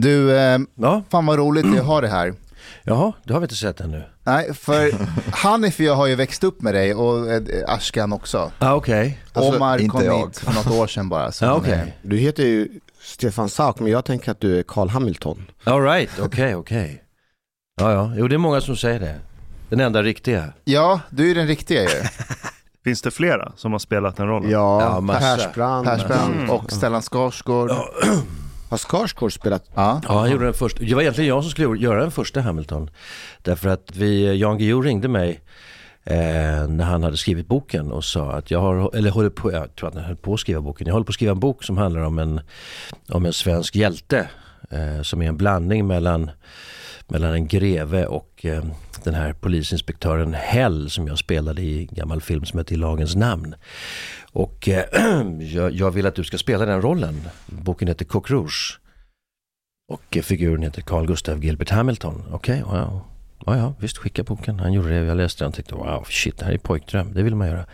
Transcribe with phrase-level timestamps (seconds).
[0.00, 2.34] Du, eh, Ja, fan vad roligt jag har det här.
[2.82, 4.02] jaha, det har vi inte sett ännu.
[4.24, 4.90] Nej, för
[5.32, 8.50] Hanif och jag har ju växt upp med dig och eh, Ashkan också.
[8.58, 9.18] Ja, okej.
[9.32, 10.26] Alltså, Omar inte kom jag.
[10.26, 11.32] hit för något år sedan bara.
[11.32, 11.72] så Ja, han okej.
[11.72, 12.68] är- Du heter ju
[13.02, 15.46] Stefan Sauk, men jag tänker att du är Carl Hamilton.
[15.64, 17.02] All right, okej, okej.
[17.80, 19.14] Ja, ja, jo det är många som säger det.
[19.68, 20.44] Den enda riktiga.
[20.64, 21.88] Ja, du är ju den riktiga ju.
[22.84, 24.50] Finns det flera som har spelat den rollen?
[24.50, 25.36] Ja, Ja, massa.
[25.36, 25.88] Persbrandt.
[25.88, 26.50] Persbrandt Mm.
[26.50, 27.70] och Stellan Skarsgård.
[28.68, 29.64] Har Skarsgård spelat?
[29.74, 30.00] Ja.
[30.08, 30.78] Ja, han gjorde den först.
[30.80, 32.90] Det var egentligen jag som skulle göra den första Hamilton.
[33.42, 35.40] Därför att vi, Jan Guillou ringde mig
[36.04, 36.16] eh,
[36.68, 39.88] när han hade skrivit boken och sa att jag har, eller håller på, jag tror
[39.88, 40.86] att han höll på att skriva boken.
[40.86, 42.40] Jag håller på att skriva en bok som handlar om en,
[43.08, 44.28] om en svensk hjälte.
[44.70, 46.30] Eh, som är en blandning mellan,
[47.06, 48.64] mellan en greve och eh,
[49.04, 53.16] den här polisinspektören Hell som jag spelade i en gammal film som heter I lagens
[53.16, 53.54] namn.
[54.32, 54.84] Och eh,
[55.40, 57.20] jag, jag vill att du ska spela den rollen.
[57.46, 58.80] Boken heter Coq Rouge.
[59.88, 62.22] Och eh, figuren heter Carl Gustav Gilbert Hamilton.
[62.32, 63.00] Okej, wow.
[63.46, 64.60] Ja, ja, visst skicka boken.
[64.60, 67.22] Han gjorde det, jag läste den och tänkte wow, shit, det här är pojkdröm, det
[67.22, 67.64] vill man göra.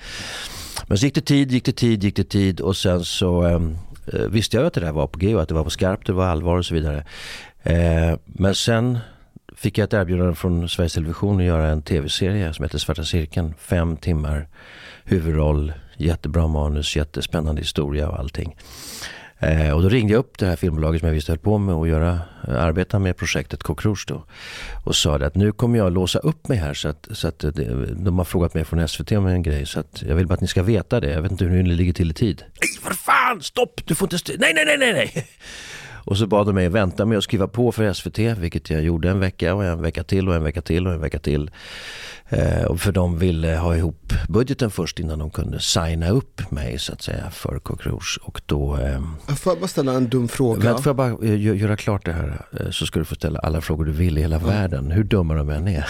[0.86, 3.76] Men så gick det tid, gick det tid, gick det tid och sen så ehm,
[4.12, 6.06] eh, visste jag att det där var på G och att det var på skarpt,
[6.06, 7.04] det var allvar och så vidare.
[7.62, 8.98] Eh, men sen
[9.64, 13.54] fick jag ett erbjudande från Sveriges Television att göra en tv-serie som heter Svarta cirkeln.
[13.58, 14.48] Fem timmar,
[15.04, 18.56] huvudroll, jättebra manus, jättespännande historia och allting.
[19.38, 21.74] Eh, och då ringde jag upp det här filmbolaget som jag visste höll på med
[21.74, 24.24] att göra, eh, arbeta med projektet Coq Rouge då.
[24.84, 27.94] Och sa att nu kommer jag låsa upp mig här så att, så att det,
[27.94, 29.66] de har frågat mig från SVT om en grej.
[29.66, 31.10] Så att jag vill bara att ni ska veta det.
[31.10, 32.44] Jag vet inte hur ni ligger till i tid.
[32.60, 33.42] Nej, för fan!
[33.42, 33.80] Stopp!
[33.86, 34.32] Du får inte...
[34.38, 35.26] Nej, nej, nej, nej, nej!
[36.04, 39.10] Och så bad de mig vänta med att skriva på för SVT, vilket jag gjorde
[39.10, 41.50] en vecka och en vecka till och en vecka till och en vecka till.
[42.28, 46.92] Eh, för de ville ha ihop budgeten först innan de kunde signa upp mig så
[46.92, 48.18] att säga för Coq Rouge.
[48.22, 48.74] Och då...
[48.76, 50.60] ehm, Får jag bara ställa en dum fråga?
[50.60, 53.14] Vänta, får jag bara eh, gö- göra klart det här eh, så ska du få
[53.14, 55.86] ställa alla frågor du vill i hela världen, hur dumma de än är.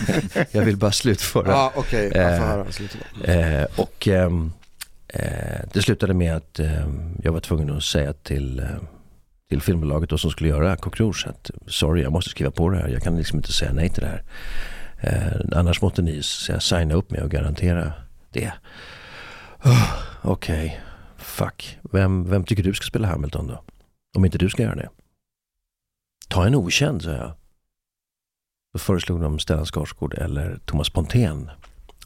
[0.50, 1.48] jag vill bara slutföra.
[1.48, 2.10] Ja, okej.
[2.14, 2.44] Jag får
[3.30, 3.60] Eh, höra.
[3.60, 4.52] Eh, och ehm,
[5.08, 5.22] eh,
[5.72, 8.66] det slutade med att ehm, jag var tvungen att säga till, eh,
[9.54, 12.76] till filmbolaget då som skulle göra Coq Rouge att sorry, jag måste skriva på det
[12.76, 12.88] här.
[12.88, 14.22] Jag kan liksom inte säga nej till det här.
[15.00, 17.92] Eh, annars måste ni säga, signa upp mig och garantera
[18.30, 18.52] det.
[19.64, 19.92] Oh,
[20.22, 20.80] Okej,
[21.16, 21.78] fuck.
[21.92, 23.62] Vem, vem tycker du ska spela Hamilton då?
[24.16, 24.88] Om inte du ska göra det.
[26.28, 27.32] Ta en okänd, sa jag.
[28.72, 31.50] Då föreslog de Stellan Skarsgård eller Thomas Pontén.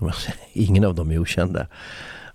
[0.52, 1.66] Ingen av dem är okända.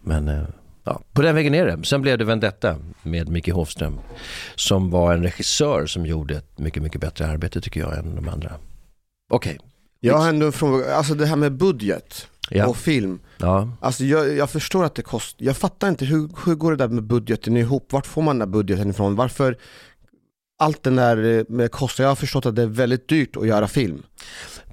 [0.02, 0.44] Men eh,
[0.84, 1.86] ja, på den vägen är det.
[1.86, 4.00] Sen blev det Vendetta med Micke Hofström.
[4.56, 8.30] Som var en regissör som gjorde ett mycket, mycket bättre arbete tycker jag än de
[8.30, 8.52] andra.
[9.30, 9.60] Okej,
[10.00, 12.68] Jag har ändå en fråga, alltså det här med budget ja.
[12.68, 13.20] och film.
[13.38, 13.70] ja.
[13.82, 16.88] Alltså jag, jag förstår att det kostar, jag fattar inte hur, hur går det där
[16.88, 17.92] med budgeten ihop?
[17.92, 19.16] Vart får man den där budgeten ifrån?
[19.16, 19.58] Varför
[20.64, 23.48] allt den där eh, med kostar, jag har förstått att det är väldigt dyrt att
[23.48, 24.04] göra film.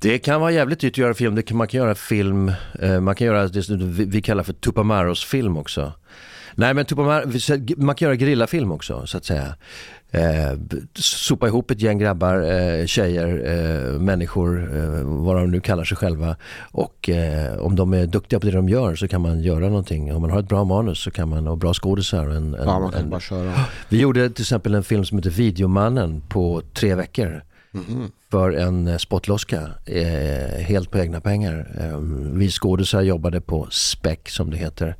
[0.00, 1.34] Det kan vara jävligt dyrt att göra film.
[1.34, 4.42] Det kan, man kan göra film, eh, man kan göra det som vi, vi kallar
[4.42, 5.92] för Tupamaros film också.
[6.54, 7.24] Nej men Tupamar,
[7.76, 9.54] man kan göra grillafilm också så att säga.
[10.12, 10.58] Eh,
[10.94, 15.96] sopa ihop ett gäng grabbar, eh, tjejer, eh, människor, eh, vad de nu kallar sig
[15.96, 16.36] själva.
[16.72, 20.14] Och eh, om de är duktiga på det de gör så kan man göra någonting.
[20.14, 22.26] Om man har ett bra manus så kan man, och bra skådisar.
[22.28, 23.52] En, en, Ja, man kan en, bara köra.
[23.88, 27.42] vi gjorde till exempel en film som heter Videomannen på tre veckor
[27.72, 28.10] Mhm.
[28.30, 31.66] För en eh, spottloska, eh, helt på egna pengar.
[31.80, 31.98] Eh,
[32.32, 34.96] vi skådisar jobbade på Spec som det heter.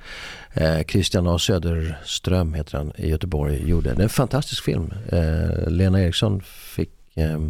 [0.54, 3.94] Eh, Christian A Söderström heter han i Göteborg gjorde.
[3.94, 4.92] Det är en fantastisk film.
[5.12, 6.40] Eh, Lena Eriksson
[6.74, 6.90] fick...
[7.14, 7.40] Eh,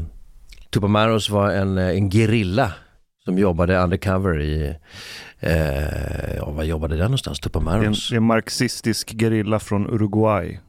[0.71, 2.73] Tupamaros var en, eh, en gerilla
[3.25, 4.77] som jobbade undercover i...
[5.41, 7.41] Eh, ja, var jobbade den någonstans?
[7.41, 8.09] Det är en, Tupamaros?
[8.09, 10.61] det är en marxistisk gerilla från Uruguay,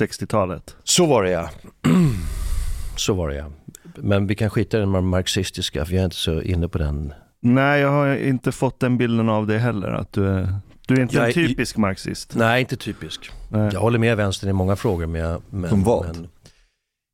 [0.00, 0.76] 60-talet.
[0.84, 1.50] Så var det ja.
[2.96, 3.46] Så var det ja.
[3.96, 7.12] Men vi kan skita i den marxistiska för jag är inte så inne på den.
[7.40, 9.88] Nej, jag har inte fått den bilden av dig heller.
[9.88, 10.48] Att du, är,
[10.86, 12.34] du är inte Jag en är- typisk marxist.
[12.36, 13.30] Nej, inte typisk.
[13.48, 13.70] Nej.
[13.72, 15.06] Jag håller med vänstern i många frågor.
[15.06, 16.06] Men jag, men, Som vad?
[16.06, 16.28] Men,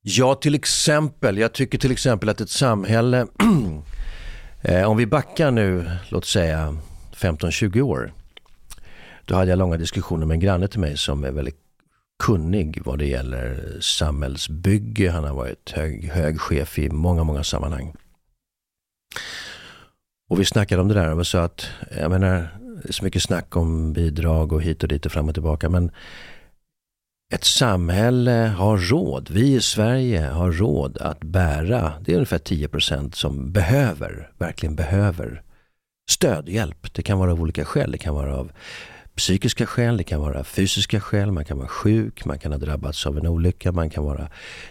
[0.03, 1.39] ja, till exempel.
[1.39, 3.27] Jag tycker till exempel att ett samhälle,
[4.63, 6.77] eh, om vi backar nu, låt säga
[7.15, 8.13] 15-20 år.
[9.25, 11.59] Då hade jag långa diskussioner med en granne till mig som är väldigt
[12.23, 15.11] kunnig vad det gäller samhällsbygge.
[15.11, 17.95] Han har varit hög, hög chef i många, många sammanhang.
[20.31, 21.67] Och vi snackade om det där och sa att,
[21.97, 22.49] jag menar,
[22.83, 25.69] det är så mycket snack om bidrag och hit och dit och fram och tillbaka.
[25.69, 25.91] Men
[27.35, 33.13] ett samhälle har råd, vi i Sverige har råd att bära, det är ungefär 10%
[33.13, 35.43] som behöver, verkligen behöver
[36.11, 36.95] stödhjälp.
[36.95, 38.53] Det kan vara av olika skäl, det kan vara av
[39.17, 43.07] psykiska skäl, det kan vara fysiska skäl, man kan vara sjuk, man kan ha drabbats
[43.07, 44.29] av en olycka, man kan vara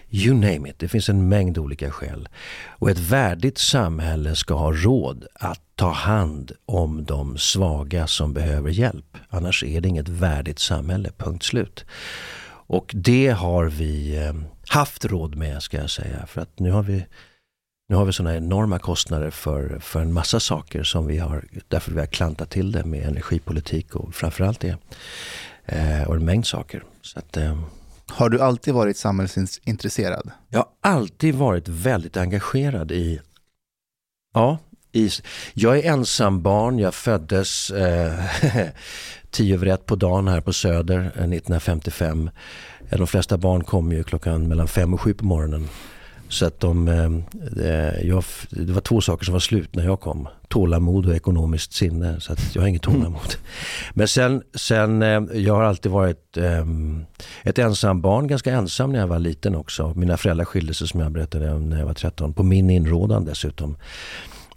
[0.09, 0.79] you name it.
[0.79, 2.29] Det finns en mängd olika skäl.
[2.67, 8.69] Och ett värdigt samhälle ska ha råd att ta hand om de svaga som behöver
[8.69, 9.17] hjälp.
[9.29, 11.85] Annars är det inget värdigt samhälle, punkt slut.
[12.67, 14.33] Och det har vi eh,
[14.67, 16.25] haft råd med ska jag säga.
[16.25, 17.05] För att nu har vi
[17.93, 21.91] nu har vi sådana enorma kostnader för, för en massa saker som vi har, därför
[21.91, 24.77] vi har klantat till det med energipolitik och framförallt det.
[25.65, 26.83] Eh, och en mängd saker.
[27.01, 27.59] Så att, eh,
[28.07, 30.31] Har du alltid varit samhällsintresserad?
[30.49, 33.21] jag har alltid varit väldigt engagerad i,
[34.33, 34.57] ja,
[34.91, 35.09] i,
[35.53, 38.13] jag är ensambarn, jag föddes eh,
[39.31, 42.29] tio över ett på dagen här på Söder eh, 1955.
[42.89, 45.69] Eh, De flesta barn kom ju klockan mellan fem och sju på morgonen.
[46.33, 47.11] Så att de, eh,
[47.65, 50.27] eh, jag, det var två saker som var slut när jag kom.
[50.47, 52.19] Tålamod och ekonomiskt sinne.
[52.19, 53.35] Så att jag har inget tålamod.
[53.93, 56.65] Men sen, sen eh, jag har alltid varit eh,
[57.43, 59.93] ett ensam barn, ganska ensam när jag var liten också.
[59.95, 62.33] Mina föräldrar skilde sig som jag berättade om när jag var 13.
[62.33, 63.77] På min inrådan dessutom.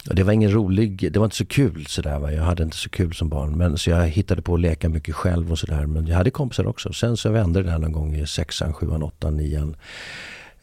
[0.09, 2.19] Och det var ingen rolig, det var inte så kul sådär.
[2.19, 2.31] Va?
[2.31, 3.57] Jag hade inte så kul som barn.
[3.57, 5.85] Men, så jag hittade på att leka mycket själv och sådär.
[5.85, 6.93] Men jag hade kompisar också.
[6.93, 9.75] Sen så vände det här någon gång i sexan, sjuan, åttan, nian.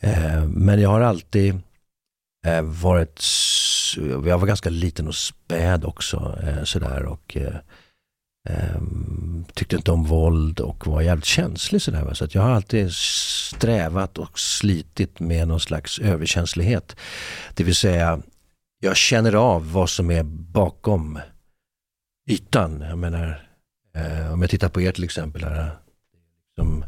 [0.05, 1.61] Eh, men jag har alltid
[2.47, 3.23] eh, varit,
[3.97, 7.57] jag var ganska liten och späd också eh, sådär och eh,
[8.49, 12.03] ehm, tyckte inte om våld och var jävligt känslig sådär.
[12.03, 12.15] Va?
[12.15, 16.97] Så att jag har alltid strävat och slitit med någon slags överkänslighet.
[17.55, 18.21] Det vill säga,
[18.81, 20.23] jag känner av vad som är
[20.53, 21.21] bakom
[22.31, 22.81] ytan.
[22.81, 23.49] Jag menar,
[23.95, 25.45] eh, om jag tittar på er till exempel.
[25.45, 25.71] Här,
[26.57, 26.85] som,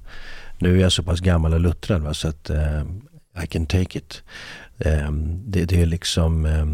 [0.58, 2.82] nu är jag så pass gammal och luttrad va, så att eh,
[3.44, 4.22] I can take it.
[4.78, 5.10] Eh,
[5.44, 6.66] det, det är liksom eh,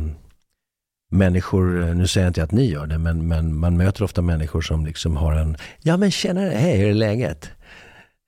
[1.11, 4.23] människor, eh, nu säger jag inte att ni gör det, men, men man möter ofta
[4.23, 7.50] människor som liksom har en, ja men tjenare, hej, hur är läget?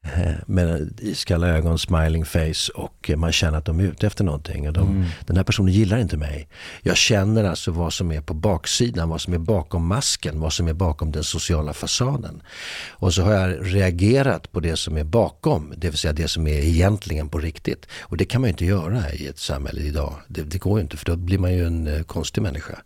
[0.04, 4.66] Eh, Med iskalla ögon, smiling face och man känner att de är ute efter någonting.
[4.68, 6.48] Och de, Den här personen gillar inte mig.
[6.82, 10.68] Jag känner alltså vad som är på baksidan, vad som är bakom masken, vad som
[10.68, 12.42] är bakom den sociala fasaden.
[12.88, 16.46] Och så har jag reagerat på det som är bakom, det vill säga det som
[16.46, 17.86] är egentligen på riktigt.
[18.00, 20.14] Och det kan man ju inte göra i ett samhälle idag.
[20.28, 22.78] Det, det går ju inte för då blir man ju en eh, konstig människa.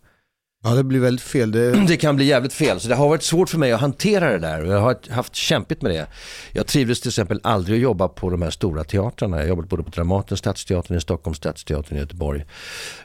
[0.64, 1.50] Ja det blir väldigt fel.
[1.50, 2.80] Det, Det kan bli jävligt fel.
[2.80, 4.64] Så det har varit svårt för mig att hantera det där.
[4.64, 6.06] Jag har haft kämpigt med det.
[6.52, 9.38] Jag trivdes till exempel aldrig att jobba på de här stora teatrarna.
[9.38, 12.44] Jag jobbade både på Dramaten, Stadsteatern i Stockholm, Stadsteatern i Göteborg.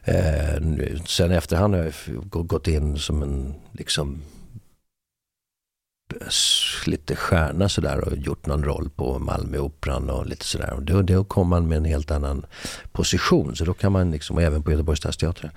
[0.03, 0.63] Eh,
[1.05, 4.21] sen i efterhand har jag gått in som en liksom
[6.85, 10.73] lite stjärna sådär och gjort någon roll på Malmöoperan och lite sådär.
[10.73, 12.45] Och då, då kom man med en helt annan
[12.91, 13.55] position.
[13.55, 15.51] Så då kan man liksom, och även på Göteborgs stadsteater.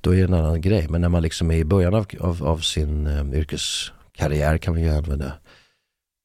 [0.00, 0.86] Då är det en annan grej.
[0.88, 4.82] Men när man liksom är i början av, av, av sin um, yrkeskarriär kan man
[4.82, 5.32] ju använda.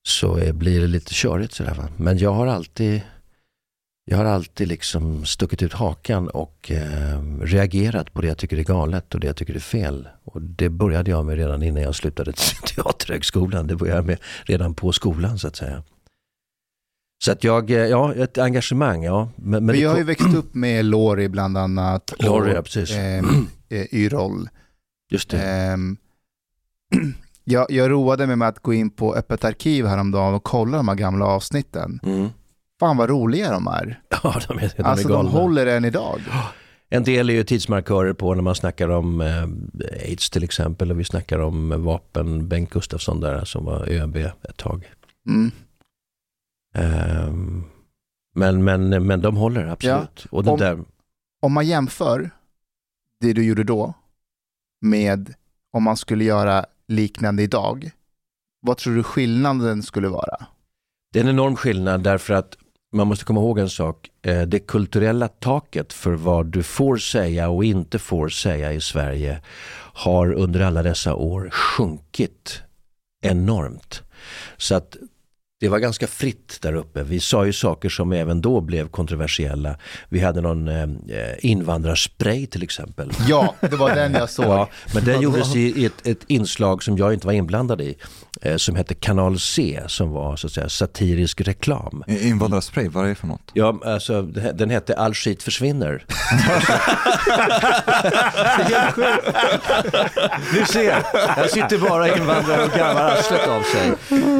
[0.07, 1.87] Så är, blir det lite körigt sådär va.
[1.97, 3.01] Men jag har alltid
[4.09, 8.63] jag har alltid liksom stuckit ut hakan och eh, reagerat på det jag tycker är
[8.63, 10.07] galet och det jag tycker är fel.
[10.23, 12.31] Och det började jag med redan innan jag slutade
[12.75, 13.67] Teaterhögskolan.
[13.67, 15.83] Det började jag med redan på skolan så att säga.
[17.23, 19.29] Så att jag, eh, ja, ett engagemang, ja.
[19.35, 22.13] Men, men det har ju växt upp med Lori bland annat.
[22.19, 22.91] Lori, ja, precis.
[22.91, 24.49] ehm, eh, Yrrol.
[25.11, 25.41] Just det.
[25.41, 25.97] Ehm,
[27.43, 30.87] jag, jag roade mig med att gå in på Öppet arkiv häromdagen och kolla de
[30.87, 31.99] här gamla avsnitten.
[32.03, 32.29] Mm.
[32.79, 34.01] Fan vad roliga de är.
[34.23, 35.29] Ja, de är, de alltså är de galna.
[35.29, 36.19] håller än idag.
[36.89, 39.43] En del är ju tidsmarkörer på när man snackar om eh,
[40.07, 42.47] aids till exempel och vi snackar om vapen.
[42.47, 44.91] Bengt Gustafsson där som var ÖB ett tag.
[45.29, 45.51] Mm.
[46.75, 47.63] Ehm,
[48.35, 50.25] men, men, men de håller absolut.
[50.31, 50.79] Och det Om- där,
[51.41, 52.29] Om man jämför
[53.21, 53.93] det du gjorde då
[54.81, 55.33] med
[55.71, 57.91] om man skulle göra liknande idag.
[58.61, 60.45] Vad tror du skillnaden skulle vara?
[61.13, 62.57] det är en enorm skillnad därför att
[62.93, 64.09] man måste komma ihåg en sak.
[64.21, 69.41] Eh, Det kulturella taket för vad du får säga och inte får säga i Sverige
[69.93, 72.61] har under alla dessa år sjunkit
[73.21, 74.01] enormt.
[74.57, 74.97] Så att
[75.59, 77.03] det var ganska fritt där uppe.
[77.03, 79.75] Vi sa ju saker som även då blev kontroversiella.
[80.09, 80.87] Vi hade någon eh,
[81.39, 83.11] invandrarspray till exempel.
[83.27, 84.45] Ja, det var den jag såg.
[84.45, 87.97] Ja, men den gjordes i ett, ett inslag som jag inte var inblandad i.
[88.41, 92.03] Eh, som hette Kanal C som var så att säga satirisk reklam.
[92.07, 93.51] Invandrarspray, vad är det för något?
[93.53, 94.21] Ja, alltså
[94.53, 96.05] den hette All skit försvinner.
[100.53, 101.03] Ni ser,
[101.37, 103.93] jag sitter bara invandrare och garvar arslet av sig.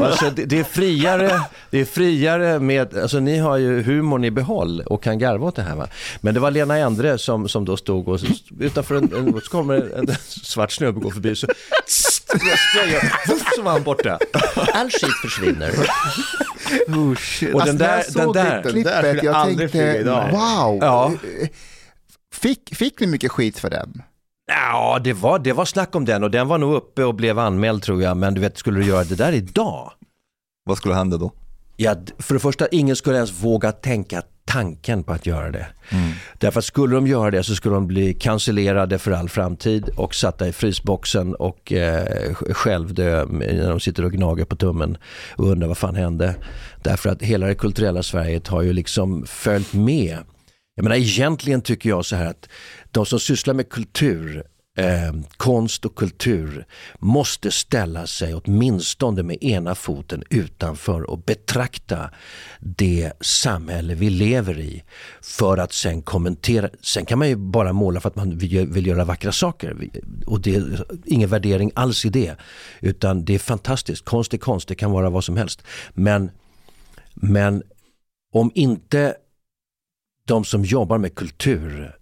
[0.03, 4.31] Alltså, det, det är friare, det är friare med, alltså ni har ju humorn i
[4.31, 5.87] behåll och kan garva åt det här va.
[6.21, 8.19] Men det var Lena Endre som, som då stod och
[8.59, 11.47] utanför en, en så kommer en, en svart snubbe går förbi så
[12.27, 14.19] tss, sprayar, så var han borta.
[14.73, 15.71] All skit försvinner.
[16.87, 17.53] Oh, shit.
[17.55, 20.31] Och den Alltså, där, jag den där, Den där klippet, jag aldrig flyga tänkte, idag.
[20.31, 20.77] wow.
[20.81, 21.11] Ja.
[22.33, 24.01] Fick, fick ni mycket skit för den?
[24.51, 27.39] Ja, det var, det var snack om den och den var nog uppe och blev
[27.39, 28.17] anmäld tror jag.
[28.17, 29.91] Men du vet, skulle du göra det där idag?
[30.65, 31.31] Vad skulle hända då?
[31.75, 35.67] Ja, för det första, ingen skulle ens våga tänka tanken på att göra det.
[36.37, 40.15] Därför att skulle de göra det så skulle de bli cancellerade för all framtid och
[40.15, 44.97] satta i frysboxen och eh, självdö när de sitter och gnager på tummen
[45.35, 46.35] och undrar vad fan hände.
[46.83, 50.17] Därför att hela det kulturella Sverige har ju liksom följt med.
[50.75, 52.49] Jag menar egentligen tycker jag så här att
[52.91, 54.43] de som sysslar med kultur
[54.77, 56.65] eh, konst och kultur
[56.99, 62.09] måste ställa sig åtminstone med ena foten utanför och betrakta
[62.59, 64.83] det samhälle vi lever i
[65.21, 66.69] för att sen kommentera.
[66.81, 69.89] Sen kan man ju bara måla för att man vill, göra vackra saker
[70.25, 72.35] och det är ingen värdering alls i det
[72.81, 74.05] utan det är fantastiskt.
[74.05, 75.63] Konst är konst, det kan vara vad som helst.
[75.93, 76.31] Men,
[77.13, 77.63] men
[78.33, 79.15] om inte
[80.25, 81.97] de som jobbar med kultur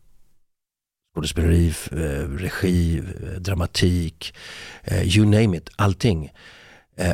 [1.15, 4.33] skådespeleri, eh, regi, eh, dramatik,
[4.83, 6.31] eh, you name it, allting.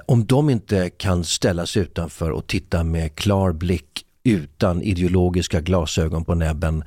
[0.06, 6.36] Om de inte kan ställas utanför och titta med klar blick utan ideologiska glasögon på
[6.36, 6.84] näbben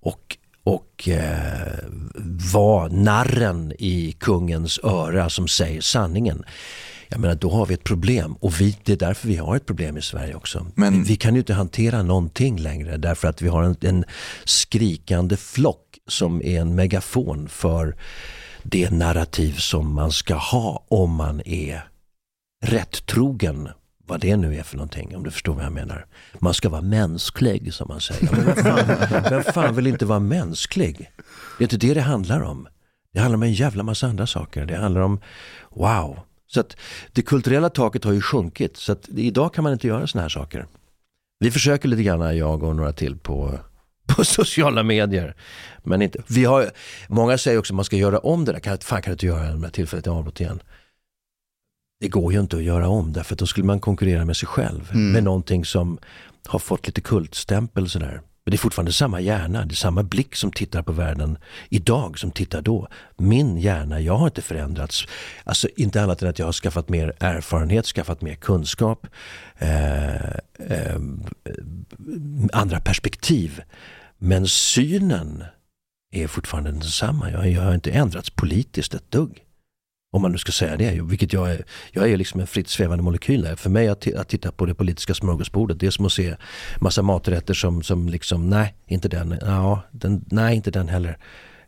[0.00, 1.78] och, och eh,
[2.54, 6.44] vara narren i kungens öra som säger sanningen.
[7.14, 9.66] Jag menar, då har vi ett problem och vi, det är därför vi har ett
[9.66, 10.66] problem i Sverige också.
[10.74, 14.04] Men- Vi, vi kan ju inte hantera någonting längre därför att vi har en, en
[14.44, 17.96] skrikande flock som är en megafon för
[18.62, 21.88] det narrativ som man ska ha om man är
[22.64, 23.68] rätt trogen
[24.06, 26.06] vad det nu är för någonting, om du förstår vad jag menar.
[26.38, 28.28] Man ska vara mänsklig som man säger.
[28.32, 31.10] Men vem, fan, vem fan vill inte vara mänsklig?
[31.58, 32.68] Det är inte det det handlar om.
[33.12, 34.66] Det handlar om en jävla massa andra saker.
[34.66, 35.20] Det handlar om,
[35.70, 36.18] wow.
[36.54, 36.76] Så att
[37.12, 38.76] det kulturella taket har ju sjunkit.
[38.76, 40.66] Så att idag kan man inte göra såna här saker.
[41.38, 43.58] Vi försöker lite grann, jag och några till på,
[44.16, 45.34] på sociala medier.
[45.82, 46.22] Men inte.
[46.26, 46.70] Vi har,
[47.08, 48.60] många säger också att man ska göra om det där.
[48.60, 50.62] Kan, fan kan du inte göra det med tillfället i avbrott igen?
[52.00, 54.46] Det går ju inte att göra om därför att då skulle man konkurrera med sig
[54.48, 54.90] själv.
[54.90, 55.12] Mm.
[55.12, 55.98] Med någonting som
[56.46, 58.20] har fått lite kultstämpel sådär.
[58.44, 62.18] Men det är fortfarande samma hjärna, det är samma blick som tittar på världen idag
[62.18, 62.88] som tittar då.
[63.16, 65.06] Min hjärna, jag har inte förändrats.
[65.44, 69.06] Alltså inte annat än att jag har skaffat mer erfarenhet, skaffat mer kunskap,
[69.58, 70.14] eh,
[70.58, 71.00] eh,
[72.52, 73.62] andra perspektiv.
[74.18, 75.44] Men synen
[76.12, 77.30] är fortfarande densamma.
[77.30, 79.43] Jag, jag har inte ändrats politiskt ett dugg.
[80.14, 81.64] Om man nu ska säga det, vilket jag är.
[81.92, 83.56] Jag är liksom en fritt svävande molekyl där.
[83.56, 86.36] För mig att, att titta på det politiska smörgåsbordet, det är som att se
[86.80, 91.18] massa maträtter som, som liksom, nej, inte den, ja, den, nej, inte den heller.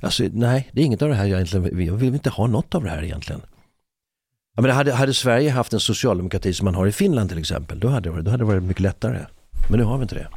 [0.00, 2.74] Alltså, nej, det är inget av det här jag egentligen, jag vill inte ha något
[2.74, 3.40] av det här egentligen.
[4.54, 7.80] Jag menar, hade, hade Sverige haft en socialdemokrati som man har i Finland till exempel,
[7.80, 9.26] då hade, det varit, då hade det varit mycket lättare.
[9.70, 10.28] Men nu har vi inte det.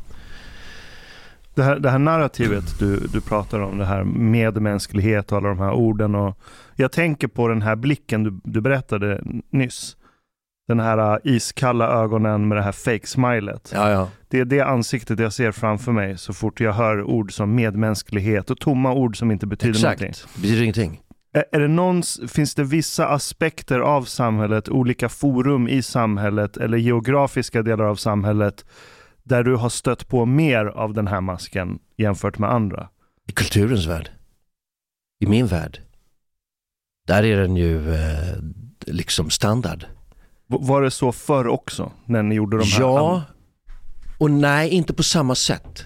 [1.56, 5.60] Det här, det här narrativet du, du pratar om, det här medmänsklighet och alla de
[5.60, 6.16] här orden.
[6.16, 6.38] Och
[6.80, 9.98] jag tänker på den här blicken du, du berättade nyss.
[10.68, 13.72] Den här uh, iskalla ögonen med det här fake-smilet.
[13.74, 14.10] Ja, ja.
[14.28, 18.52] Det är det ansiktet jag ser framför mig så fort jag hör ord som medmänsklighet
[18.52, 20.02] och tomma ord som inte betyder Exakt.
[20.02, 20.24] någonting.
[20.36, 21.02] Det betyder ingenting.
[21.52, 27.62] Är, det någons, finns det vissa aspekter av samhället, olika forum i samhället eller geografiska
[27.62, 28.66] delar av samhället
[29.24, 32.90] där du har stött på mer av den här masken jämfört med andra?
[33.28, 34.10] I kulturens värld.
[35.20, 35.80] I min värld.
[37.10, 38.38] Där är den ju eh,
[38.86, 39.86] liksom standard.
[40.48, 42.82] Var det så förr också när ni gjorde de här?
[42.82, 43.24] Ja
[44.18, 45.84] och nej, inte på samma sätt.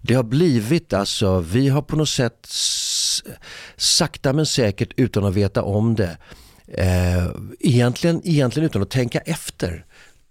[0.00, 2.46] Det har blivit alltså, vi har på något sätt
[3.76, 6.16] sakta men säkert utan att veta om det,
[6.68, 9.84] eh, egentligen, egentligen utan att tänka efter,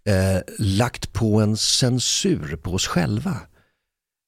[0.05, 3.37] eh, lagt på en censur på oss själva.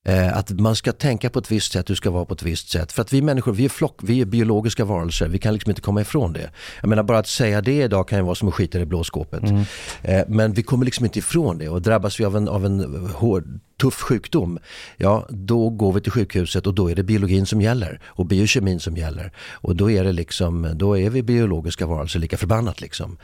[0.07, 2.69] Eh, att man ska tänka på ett visst sätt, du ska vara på ett visst
[2.69, 2.91] sätt.
[2.91, 5.81] För att vi människor, vi är flock, vi är biologiska varelser, vi kan liksom inte
[5.81, 6.51] komma ifrån det.
[6.81, 8.85] Jag menar bara att säga det idag kan ju vara som att skita i det
[8.85, 9.43] blå skåpet.
[9.43, 9.63] Mm.
[10.01, 13.09] Eh, men vi kommer liksom inte ifrån det och drabbas vi av en, av en
[13.13, 14.59] hård, tuff sjukdom,
[14.97, 18.79] ja då går vi till sjukhuset och då är det biologin som gäller och biokemin
[18.79, 19.31] som gäller.
[19.51, 23.17] Och då är det liksom, då är vi biologiska varelser lika förbannat liksom.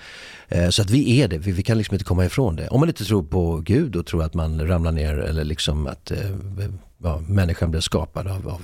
[0.47, 2.67] Eh, så att vi är det, vi, vi kan liksom inte komma ifrån det.
[2.67, 6.11] Om man inte tror på Gud och tror att man ramlar ner eller liksom att
[6.11, 6.31] eh,
[7.03, 8.61] ja, människan blev skapad av, av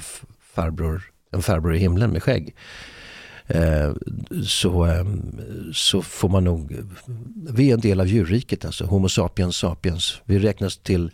[0.56, 2.56] farbror, en farbror i himlen med skägg.
[3.48, 3.92] Eh,
[4.46, 5.42] så, ehm,
[5.74, 6.78] så får man nog,
[7.50, 10.22] vi är en del av djurriket alltså, Homo sapiens sapiens.
[10.26, 11.12] Vi räknas till,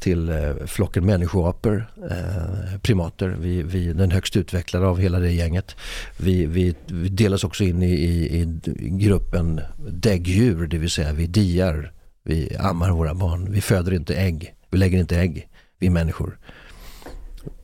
[0.00, 3.28] till eh, flocken människoapor, eh, primater.
[3.28, 5.76] Vi, vi är den högst utvecklade av hela det gänget.
[6.16, 11.26] Vi, vi, vi delas också in i, i, i gruppen däggdjur, det vill säga vi
[11.26, 11.92] diar,
[12.22, 16.38] vi ammar våra barn, vi föder inte ägg, vi lägger inte ägg, vi är människor.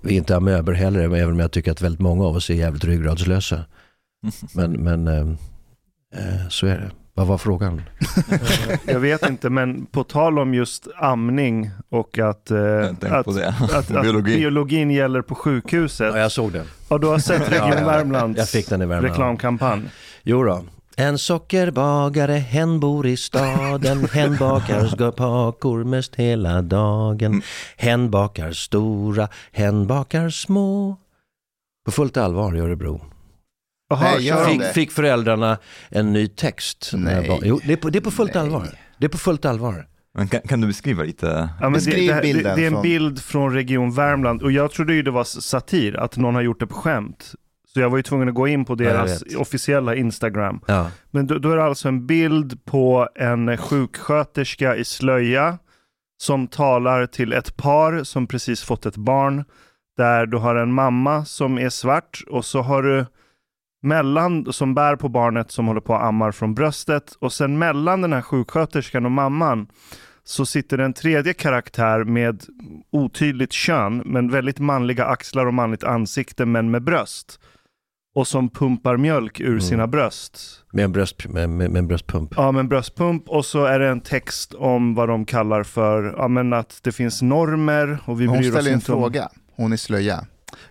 [0.01, 2.55] Vi är inte amöber heller, även om jag tycker att väldigt många av oss är
[2.55, 3.65] jävligt ryggradslösa.
[4.55, 5.29] Men, men eh,
[6.15, 6.91] eh, så är det.
[7.15, 7.83] Vad var frågan?
[8.87, 13.49] Jag vet inte, men på tal om just amning och att, eh, att, på det.
[13.61, 14.37] att, att Biologi.
[14.37, 16.15] biologin gäller på sjukhuset.
[16.15, 16.67] Ja, jag såg den.
[16.89, 17.87] Ja, du har sett Region ja.
[17.87, 19.11] Värmlands Jag fick den i Värmland.
[19.11, 19.83] reklamkampanj.
[20.23, 20.63] Jo då.
[20.97, 27.43] En sockerbagare, hen bor i staden, hen bakar kakor mest hela dagen.
[27.77, 30.97] Hen bakar stora, hen bakar små.
[31.85, 33.01] På fullt allvar i Örebro.
[33.89, 34.73] Jaha, Nej, gör Fick, det?
[34.73, 36.91] fick föräldrarna en ny text?
[36.95, 37.41] Nej.
[37.43, 38.43] Jo, det är på, det är på fullt Nej.
[38.43, 38.69] allvar.
[38.99, 39.87] Det är på fullt allvar.
[40.15, 41.27] Men kan, kan du beskriva lite?
[41.27, 44.43] Ja, men det, Beskriv det, det, bilden det är en från- bild från Region Värmland
[44.43, 47.33] och jag trodde ju det var satir, att någon har gjort det på skämt.
[47.75, 50.61] Så jag var ju tvungen att gå in på deras officiella Instagram.
[50.67, 50.91] Ja.
[51.11, 55.59] Men då, då är det alltså en bild på en sjuksköterska i slöja
[56.23, 59.45] som talar till ett par som precis fått ett barn.
[59.97, 63.07] Där du har en mamma som är svart och så har du
[63.83, 68.01] mellan, som bär på barnet som håller på att ammar från bröstet och sen mellan
[68.01, 69.67] den här sjuksköterskan och mamman
[70.25, 72.43] så sitter en tredje karaktär med
[72.91, 77.41] otydligt kön men väldigt manliga axlar och manligt ansikte men med bröst.
[78.15, 79.61] Och som pumpar mjölk ur Mm.
[79.61, 80.41] sina bröst.
[80.73, 82.33] Med, en bröst, med, med, med en bröstpump.
[82.37, 86.29] Ja, men bröstpump och så är det en text om vad de kallar för, ja
[86.29, 89.03] men att det finns normer och vi Hon bryr oss ställer en inte om...
[89.03, 90.25] fråga, hon är slöja.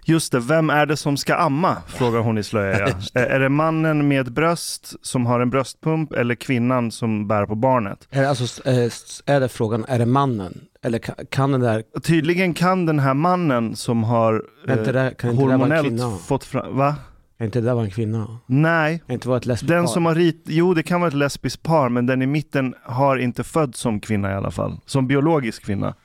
[0.05, 1.77] Just det, vem är det som ska amma?
[1.87, 2.77] Frågar hon i slöja.
[2.87, 2.93] Ja.
[3.13, 3.19] Det.
[3.25, 8.07] Är det mannen med bröst som har en bröstpump eller kvinnan som bär på barnet?
[8.11, 8.91] Är det, alltså, eh,
[9.35, 10.59] är det frågan, är det mannen?
[10.83, 15.29] Eller kan, kan den där, Tydligen kan den här mannen som har inte det, kan
[15.31, 16.77] inte det där vara hormonellt fått fram...
[16.77, 16.95] Va?
[17.37, 18.39] Kan inte det där vara en kvinna?
[18.45, 19.03] Nej.
[19.07, 19.93] Kan inte vara ett lesbiskt Den par?
[19.93, 20.43] som har rit...
[20.45, 23.99] Jo, det kan vara ett lesbiskt par, men den i mitten har inte fötts som
[23.99, 24.79] kvinna i alla fall.
[24.85, 25.95] Som biologisk kvinna.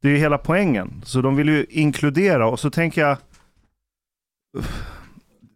[0.00, 1.02] Det är ju hela poängen.
[1.04, 3.16] Så de vill ju inkludera och så tänker jag...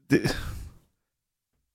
[0.09, 0.37] Det...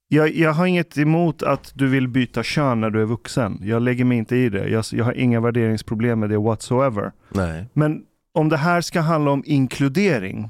[0.10, 3.60] Jag, jag har inget emot att du vill byta kön när du är vuxen.
[3.64, 4.68] Jag lägger mig inte i det.
[4.70, 7.12] Jag, jag har inga värderingsproblem med det whatsoever.
[7.30, 7.66] Nej.
[7.74, 10.50] Men om det här ska handla om inkludering.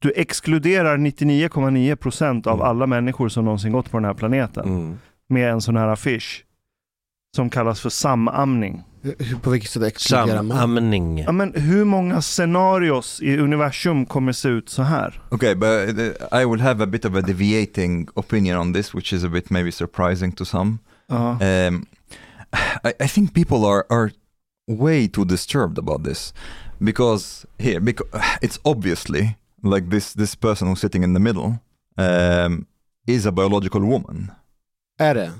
[0.00, 2.66] Du exkluderar 99,9% av Mm.
[2.66, 4.98] alla människor som någonsin gått på den här planeten Mm.
[5.28, 6.44] med en sån här affisch.
[7.34, 8.82] Som kallas för samamning.
[9.42, 10.58] På vilket sätt exkluderar man?
[10.58, 11.18] Samamning.
[11.18, 15.20] Ja, men hur många scenarios i universum kommer se ut så här?
[15.30, 19.12] Okay, but uh, I will have a bit of a deviating opinion on this, which
[19.12, 20.78] is a bit maybe surprising to some.
[21.06, 21.30] Ja.
[21.40, 21.86] Um,
[22.84, 24.10] I, I think people are, are
[24.68, 26.34] way too disturbed about this
[26.78, 28.08] because here, because
[28.42, 31.58] it's obviously like this this person who's sitting in the middle
[31.98, 32.66] um,
[33.06, 34.30] is a biological woman.
[34.98, 35.32] Är det?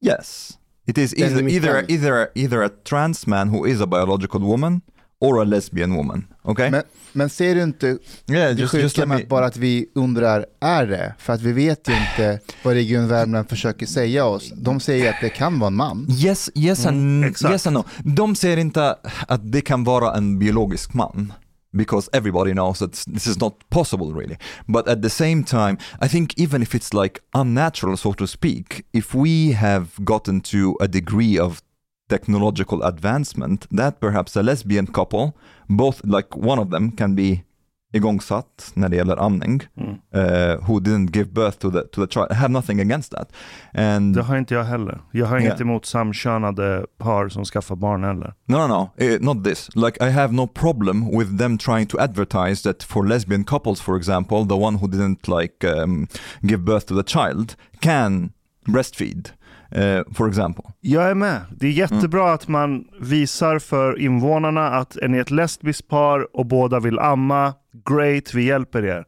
[0.00, 4.80] Yes, it is either either either either a trans man who is a biological woman
[5.20, 6.26] or a lesbian woman.
[6.44, 6.70] Okay.
[6.70, 9.24] Men, men ser du inte yeah, det just just med me.
[9.28, 11.14] bara att vi undrar, är det?
[11.18, 14.52] För att vi vet ju inte vad Region Värmland försöker säga oss.
[14.56, 16.06] De säger att det kan vara en man.
[16.10, 17.52] Yes, yes, and, Mm, exakt.
[17.52, 17.84] yes and no.
[18.04, 18.96] De säger inte
[19.28, 21.32] att det kan vara en biologisk man.
[21.74, 24.36] Because everybody knows that this is not possible really.
[24.68, 28.84] But at the same time, I think even if it's like unnatural, so to speak,
[28.92, 31.62] if we have gotten to a degree of
[32.08, 35.34] technological advancement that perhaps a lesbian couple,
[35.70, 37.44] both like one of them can be
[37.92, 39.90] igångsatt när det gäller amning, Mm.
[39.92, 42.26] uh, who didn't give birth to the, to the child.
[42.30, 43.32] I have nothing against that.
[43.74, 45.00] And Det har inte jag heller.
[45.12, 45.60] Jag har inget Yeah.
[45.60, 48.34] emot samkönade par som skaffar barn heller.
[48.48, 49.68] No, no, no, eh, not this.
[49.74, 53.96] Like, I have no problem with them trying to advertise that for lesbian couples, for
[53.96, 56.06] example, the one who didn't like um,
[56.40, 58.30] give birth to the child can
[58.68, 59.32] breastfeed,
[59.76, 60.64] uh, for example.
[60.80, 61.40] Jag är med.
[61.56, 66.80] Det är jättebra att man visar för invånarna att är ett lesbiskt par och båda
[66.80, 67.54] vill amma.
[67.88, 69.04] Great, vi hjälper er.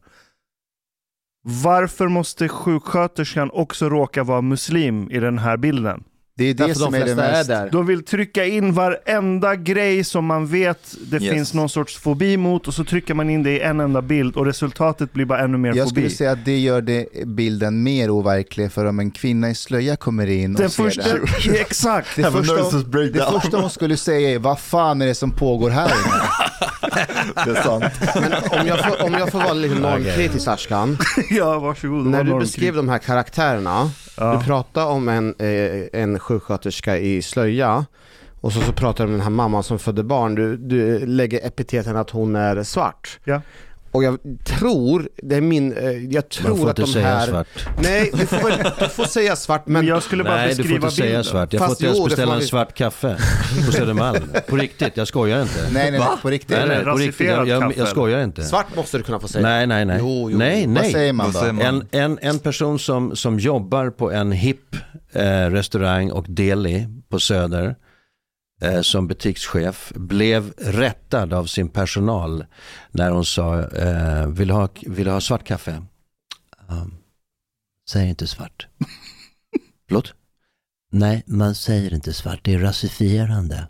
[1.42, 6.04] Varför måste sjuksköterskan också råka vara muslim i den här bilden?
[6.36, 7.48] Det är det Därför de som är det flesta är mest...
[7.48, 7.68] där.
[7.72, 11.32] De vill trycka in varenda grej som man vet det Yes.
[11.34, 14.36] finns någon sorts fobi mot och så trycker man in det i en enda bild
[14.36, 15.90] och resultatet blir bara ännu mer Jag fobi.
[15.90, 19.96] skulle säga att det gör det, bilden mer overklig för om en kvinna i slöja
[19.96, 21.02] kommer in och Den ser första,
[21.52, 22.08] det exakt.
[22.16, 25.70] Det första, hon, det första hon skulle säga är vad fan är det som pågår
[25.70, 26.22] här inne?
[27.44, 27.84] Det är sant.
[28.14, 30.98] Men om jag får, om jag får vara lite normkritisk Ashkan.
[31.30, 32.06] ja, varsågod.
[32.06, 34.32] När du beskrev de här karaktärerna, Ja.
[34.32, 37.86] du pratade om en, eh, en sjuksköterska i slöja
[38.40, 40.34] och så, så pratar du om den här mamman som födde barn.
[40.34, 43.18] Du, du lägger epiteten att hon är svart.
[43.24, 43.40] Ja.
[43.94, 47.06] Och jag tror, det är min, eh, jag Man tror får att inte de säga
[47.06, 47.26] här...
[47.26, 47.46] svart.
[47.82, 50.62] Nej, du får, väl- du får säga svart Men jag skulle bara Nej, du får
[50.62, 51.24] beskriva inte säga bilden.
[51.24, 51.52] svart.
[51.52, 53.16] Jag får Fast inte ens får beställa man en svart kaffe
[53.66, 54.22] på Södermalm.
[54.48, 55.60] På riktigt, jag skojar inte.
[55.72, 56.56] Nej, nej, nej, på riktigt.
[56.58, 57.26] Nej, nej, på riktigt.
[57.26, 58.42] Jag, jag, jag skojar inte.
[58.42, 59.42] svart måste du kunna få säga.
[59.48, 59.96] Nej, nej, nej.
[60.00, 60.38] Jo, jo.
[60.38, 60.92] nej, Vad nej.
[60.92, 61.40] säger man Vad då?
[61.40, 61.64] säger man?
[61.66, 64.76] En, en, en person som, som jobbar på en hipp
[65.12, 67.76] eh, restaurang och deli på Söder
[68.60, 72.44] eh, som butikschef blev rättad av sin personal
[72.90, 75.82] när hon sa eh, vill, ha, vill ha svart kaffe?
[76.68, 76.96] Um,
[77.90, 78.66] säg inte svart.
[79.88, 80.14] Förlåt?
[80.92, 82.40] Nej, man säger inte svart.
[82.42, 83.68] Det är rasifierande.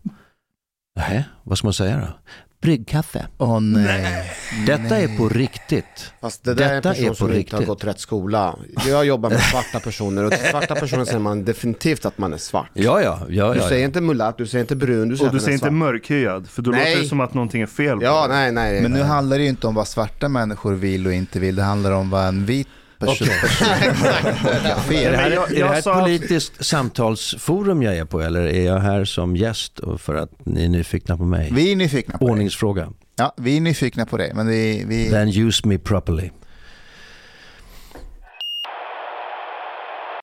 [0.97, 2.19] Nej, vad ska man säga då?
[2.65, 3.27] Bryggkaffe.
[3.39, 4.31] Åh nej.
[4.67, 6.13] Detta är på riktigt.
[6.21, 7.67] Fast det där är en Detta person är på som inte har riktigt.
[7.69, 8.57] gått rätt skola.
[8.89, 12.37] Jag jobbar med svarta personer och till svarta personer säger man definitivt att man är
[12.37, 12.71] svart.
[12.75, 13.53] Ja, ja, ja.
[13.53, 13.87] Du ja, säger ja.
[13.87, 16.71] inte mulatt, du säger inte brun, du säger Och du säger inte mörkhyad, för då
[16.71, 16.91] Nej.
[16.91, 18.83] låter det som att någonting är fel på Ja, nej, nej.
[18.83, 19.09] Men nu nej.
[19.09, 21.57] handlar det ju inte om vad svarta människor vill och inte vill.
[21.57, 22.69] Det handlar om vad en vit
[23.07, 23.27] person...
[24.89, 25.05] fel.
[25.07, 28.41] Är det här, jag- är det jag här ett politiskt samtalsforum jag är på eller
[28.47, 31.51] är jag här som gäst för att ni är nyfikna på mig?
[31.53, 32.33] Vi är nyfikna på dig.
[32.33, 32.89] Ordningsfråga.
[33.17, 34.33] Ja, vi är nyfikna på dig.
[34.35, 35.11] Men vi, vi...
[35.11, 36.31] Then use me properly.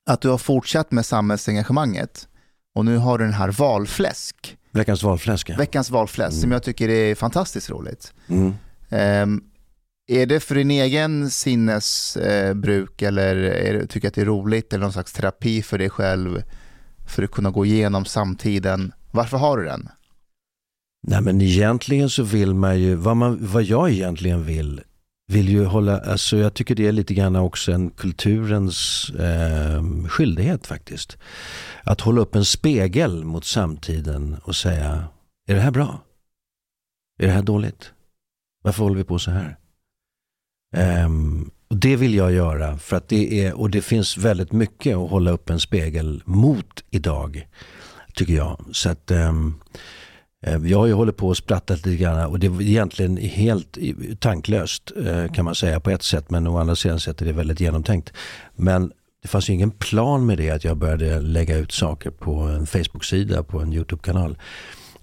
[0.06, 2.28] Att du har fortsatt med samhällsengagemanget
[2.74, 5.56] och nu har du den här valfläsk, Veckans valfläska.
[5.56, 8.12] veckans valfläsk, som jag tycker är fantastiskt roligt.
[8.28, 8.54] Mm.
[8.90, 9.40] Ehm,
[10.12, 14.72] är det för din egen sinnesbruk eh, eller är det, tycker att det är roligt
[14.72, 16.42] eller någon slags terapi för dig själv
[17.06, 18.92] för att kunna gå igenom samtiden?
[19.12, 19.88] Varför har du den?
[21.06, 24.80] Nej men egentligen så vill man ju, vad, man, vad jag egentligen vill,
[25.32, 30.66] vill ju hålla, alltså jag tycker det är lite grann också en kulturens eh, skyldighet
[30.66, 31.18] faktiskt.
[31.84, 35.04] Att hålla upp en spegel mot samtiden och säga,
[35.48, 36.00] är det här bra?
[37.18, 37.92] Är det här dåligt?
[38.62, 39.58] Varför håller vi på så här?
[40.72, 44.96] Um, och det vill jag göra för att det är, och det finns väldigt mycket
[44.96, 47.48] att hålla upp en spegel mot idag,
[48.14, 48.64] tycker jag.
[48.72, 49.60] Så att um,
[50.64, 53.78] Jag har ju hållit på och sprattat lite grann och det är egentligen helt
[54.18, 57.32] tanklöst eh, kan man säga på ett sätt men å andra sidan sett är det
[57.32, 58.12] väldigt genomtänkt.
[58.56, 62.34] Men det fanns ju ingen plan med det att jag började lägga ut saker på
[62.40, 64.36] en Facebook-sida, på en YouTube-kanal.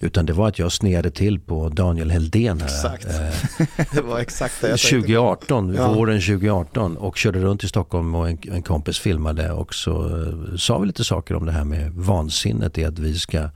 [0.01, 2.67] Utan det var att jag snedde till på Daniel Heldén här.
[2.67, 3.05] Exakt.
[3.05, 4.97] eh, Det var exakt det jag tänkte.
[4.99, 5.93] 2018, Ja.
[5.93, 10.55] våren 2018 och körde runt i Stockholm och en, en kompis filmade och så eh,
[10.57, 13.49] sa vi lite saker om det här med vansinnet i att vi ska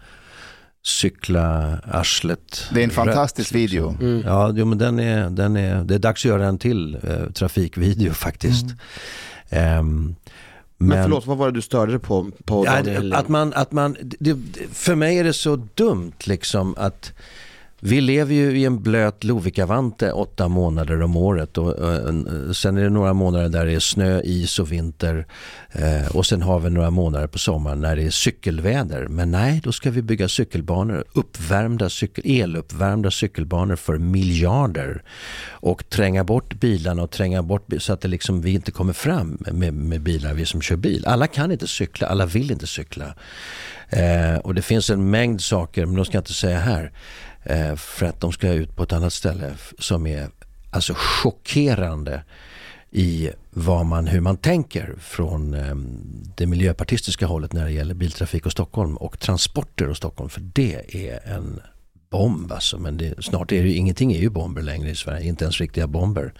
[0.85, 2.67] cykla arslet.
[2.73, 3.59] Det är en rött, fantastisk liksom.
[3.59, 3.95] video.
[4.01, 4.21] Mm.
[4.25, 7.31] Ja, jo, men den är, den är, det är dags att göra en till eh,
[7.33, 8.65] trafikvideo faktiskt.
[9.49, 10.15] Ehm,
[10.77, 12.31] Men förlåt, vad var det du störde dig på?
[12.45, 12.83] på Ja,
[13.13, 14.37] att man, att man, det-
[14.71, 17.13] för mig är det så dumt liksom att
[17.85, 22.51] vi lever ju i en blöt Lovikavante åtta månader om året och, eh, och, eh,
[22.51, 25.25] sen är det några månader där det är snö, is och vinter
[25.71, 29.07] eh, och sen har vi några månader på sommaren när det är cykelväder.
[29.07, 35.03] Men nej, då ska vi bygga cykelbanor, uppvärmda cykel, eluppvärmda cykelbanor för miljarder
[35.49, 39.37] och tränga bort bilarna och tränga bort så att det liksom, vi inte kommer fram
[39.51, 41.05] med, med bilar, vi som kör bil.
[41.07, 43.15] Alla kan inte cykla, alla vill inte cykla.
[43.89, 46.91] Eh, och det finns en mängd saker, men de ska jag inte säga här,
[47.43, 50.29] eh, för att de ska ut på ett annat ställe som är
[50.71, 52.23] alltså chockerande
[52.91, 55.75] i vad man, hur man tänker från eh,
[56.35, 60.29] det miljöpartistiska hållet när det gäller biltrafik och Stockholm och transporter och Stockholm.
[60.29, 61.59] För det är en
[62.09, 62.79] bomb alltså.
[62.79, 65.59] Men det, snart är det ju, ingenting är ju bomber längre i Sverige, inte ens
[65.61, 66.33] riktiga bomber.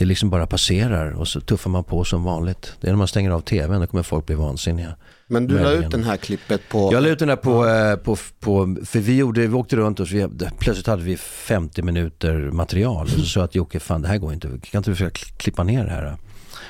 [0.00, 2.76] Det liksom bara passerar och så tuffar man på som vanligt.
[2.80, 4.96] Det är när man stänger av tvn, då kommer folk bli vansinniga.
[5.26, 6.92] Men du la ut den här klippet på...
[6.92, 10.00] Jag la ut den där på, eh, på, på för vi, gjorde, vi åkte runt
[10.00, 13.02] och så vi, plötsligt hade vi 50 minuter material.
[13.06, 15.12] Och så sa jag att Jocke, fan det här går inte, kan inte du försöka
[15.18, 16.04] kl- klippa ner det här?
[16.04, 16.16] då?"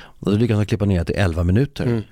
[0.03, 1.85] Och då lyckades jag klippa ner det till 11 minuter.
[1.85, 2.03] Mm.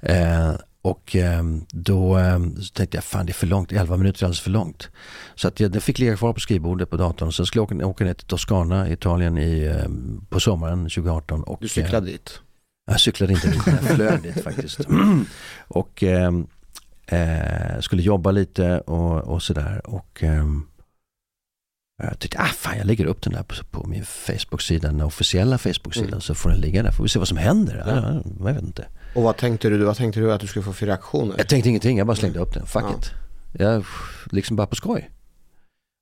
[0.00, 0.54] Eh,
[0.86, 4.24] och eh, då eh, så tänkte jag, fan det är för långt, 11 minuter är
[4.24, 4.90] alldeles för långt.
[5.34, 7.32] Så att jag, den fick ligga kvar på skrivbordet på datorn.
[7.32, 9.88] Sen skulle jag åka, åka ner till Toscana, Italien i, eh,
[10.28, 11.42] på sommaren 2018.
[11.42, 12.40] Och, Du eh, cyklade dit.
[12.90, 14.80] jag cyklade inte dit, jag flög dit faktiskt.
[15.68, 16.46] Och ehm,
[17.06, 19.80] eh, skulle jobba lite och, och sådär.
[19.84, 20.66] Och ehm,
[22.02, 25.58] jag tyckte, ah fan jag lägger upp den där på, på min Facebook-sida, den officiella
[25.58, 26.08] Facebook-sidan.
[26.08, 26.20] Mm.
[26.20, 27.84] Så får den ligga där, får vi se vad som händer.
[27.86, 27.94] Ja.
[27.94, 28.22] Ja.
[28.38, 28.86] Jag vet inte.
[29.14, 29.84] Och vad tänkte du?
[29.84, 31.34] Vad tänkte du att du skulle få för reaktioner?
[31.38, 32.66] Jag tänkte ingenting, jag bara slängde upp den.
[32.66, 32.98] Fuck Ja.
[32.98, 33.10] it.
[33.58, 33.84] Jag,
[34.30, 35.10] liksom bara på skoj.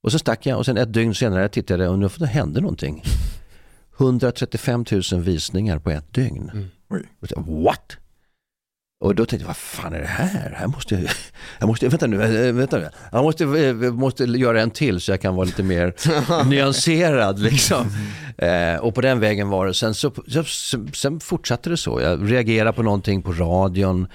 [0.02, 3.02] Och så stack jag och sen ett dygn senare tittade jag och nu hände någonting.
[3.98, 6.50] 135 000 visningar på ett dygn.
[6.54, 7.62] Mm.
[7.64, 7.96] What?
[9.04, 10.54] Och då tänkte jag, vad fan är det här?
[10.56, 11.04] Här måste jag,
[11.58, 12.88] jag måste, vänta nu, äh, vänta nu.
[13.12, 15.94] Jag måste, äh, måste göra en till så jag kan vara lite mer
[16.50, 17.86] nyanserad liksom.
[18.38, 19.74] Eh, och på den vägen var det.
[19.74, 20.12] Sen, så,
[20.46, 22.00] så, sen fortsatte det så.
[22.00, 24.06] Jag reagerade på någonting på radion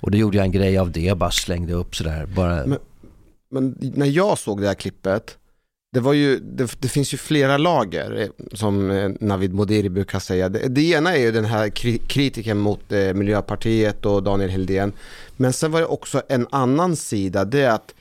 [0.00, 2.26] och då gjorde jag en grej av det, bara slängde upp sådär.
[2.26, 2.78] Bara, Men-
[3.50, 5.36] Men när jag såg det här klippet,
[5.94, 10.18] det, var ju, det, det finns ju flera lager eh, som eh, Navid Modiri brukar
[10.18, 10.48] säga.
[10.48, 14.92] Det, det ena är ju den här kri, kritiken mot eh, Miljöpartiet och Daniel Heldén.
[15.36, 17.94] Men sen var det också en annan sida, det är att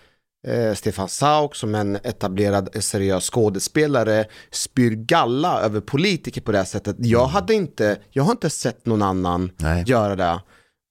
[0.47, 6.58] eh, Stefan Sauk som en etablerad eh, seriös skådespelare spyr galla över politiker på det
[6.58, 6.95] här sättet.
[6.99, 9.84] Jag hade inte, jag har inte sett någon annan nej.
[9.88, 10.41] göra det.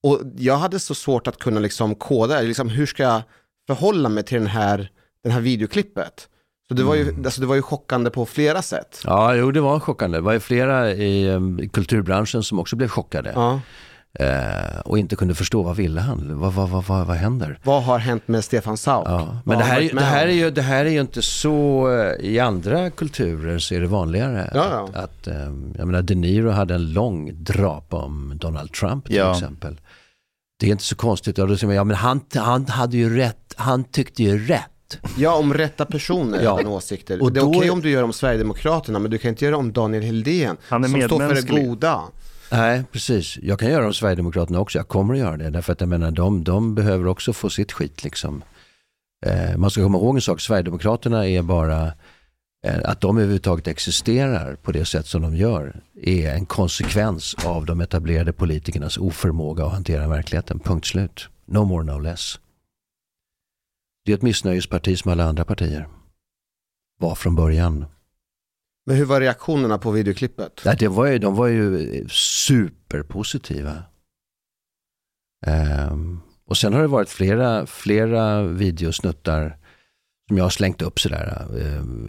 [0.03, 2.41] Och jag hade så svårt att kunna liksom koda.
[2.41, 3.23] Liksom, hur ska jag
[3.67, 4.91] förhålla mig till den här,
[5.23, 6.29] den här videoklippet?
[6.68, 9.01] Så det var, ju, alltså det var ju chockande på flera sätt.
[9.05, 10.18] Ja, jo det var chockande.
[10.18, 13.33] Det var ju flera i um, kulturbranschen som också blev chockade.
[13.35, 13.61] Ja.
[14.18, 16.38] Eh, och inte kunde förstå vad ville han?
[16.38, 17.59] Vad, vad, vad, vad, vad händer?
[17.62, 19.09] Vad har hänt med Stefan Sauk?
[19.09, 19.38] Ja.
[19.44, 22.27] Men det här, är, det, här är ju, det här är ju inte så, eh,
[22.27, 24.51] i andra kulturer så är det vanligare.
[24.55, 24.88] Ja, ja.
[24.88, 29.31] Att, att, eh, jag menar De Niro hade en lång drapa om Donald Trump till
[29.31, 29.81] exempel.
[30.61, 31.38] Det är inte så konstigt.
[31.38, 34.72] Ja men han, han hade ju rätt, han tyckte ju rätt.
[35.16, 36.68] Ja, om rätta personer Ja.
[36.68, 37.22] åsikter.
[37.22, 39.57] Och det är då- okej om du gör om Sverigedemokraterna, men du kan inte göra
[39.57, 40.57] om Daniel Heldén.
[40.68, 42.00] Han är som står för det goda.
[42.52, 43.38] Nej, precis.
[43.42, 44.78] Jag kan göra om Sverigedemokraterna också.
[44.78, 45.50] Jag kommer att göra det.
[45.50, 48.42] Därför att jag menar, de, de behöver också få sitt skit liksom.
[49.26, 50.40] Eh, man ska komma ihåg en sak.
[50.40, 51.87] Sverigedemokraterna är bara,
[52.66, 57.66] eh, att de överhuvudtaget existerar på det sätt som de gör är en konsekvens av
[57.66, 60.59] de etablerade politikernas oförmåga att hantera verkligheten.
[60.59, 61.28] Punkt slut.
[61.46, 62.38] No more, no less.
[64.05, 65.88] Det är ett missnöjesparti som alla andra partier.
[67.01, 67.85] Var från början.
[68.87, 70.62] Men hur var reaktionerna på videoklippet?
[70.65, 73.83] Nej, det var ju, de var ju superpositiva.
[75.47, 79.57] Ehm, och sen har det varit flera, flera videosnuttar
[80.29, 81.47] som jag har slängt upp sådär.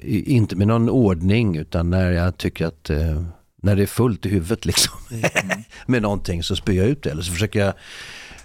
[0.03, 3.23] i- inte med någon ordning utan när jag tycker att eh,
[3.61, 4.93] när det är fullt i huvudet liksom
[5.87, 7.11] med någonting så spyr jag ut det.
[7.11, 7.73] Eller så försöker jag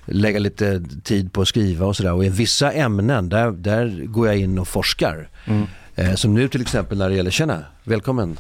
[0.09, 2.13] lägga lite tid på att skriva och sådär.
[2.13, 5.29] Och i vissa ämnen där, där går jag in och forskar.
[5.45, 5.67] Mm.
[5.95, 8.39] Eh, som nu till exempel när det gäller, tjena, välkommen.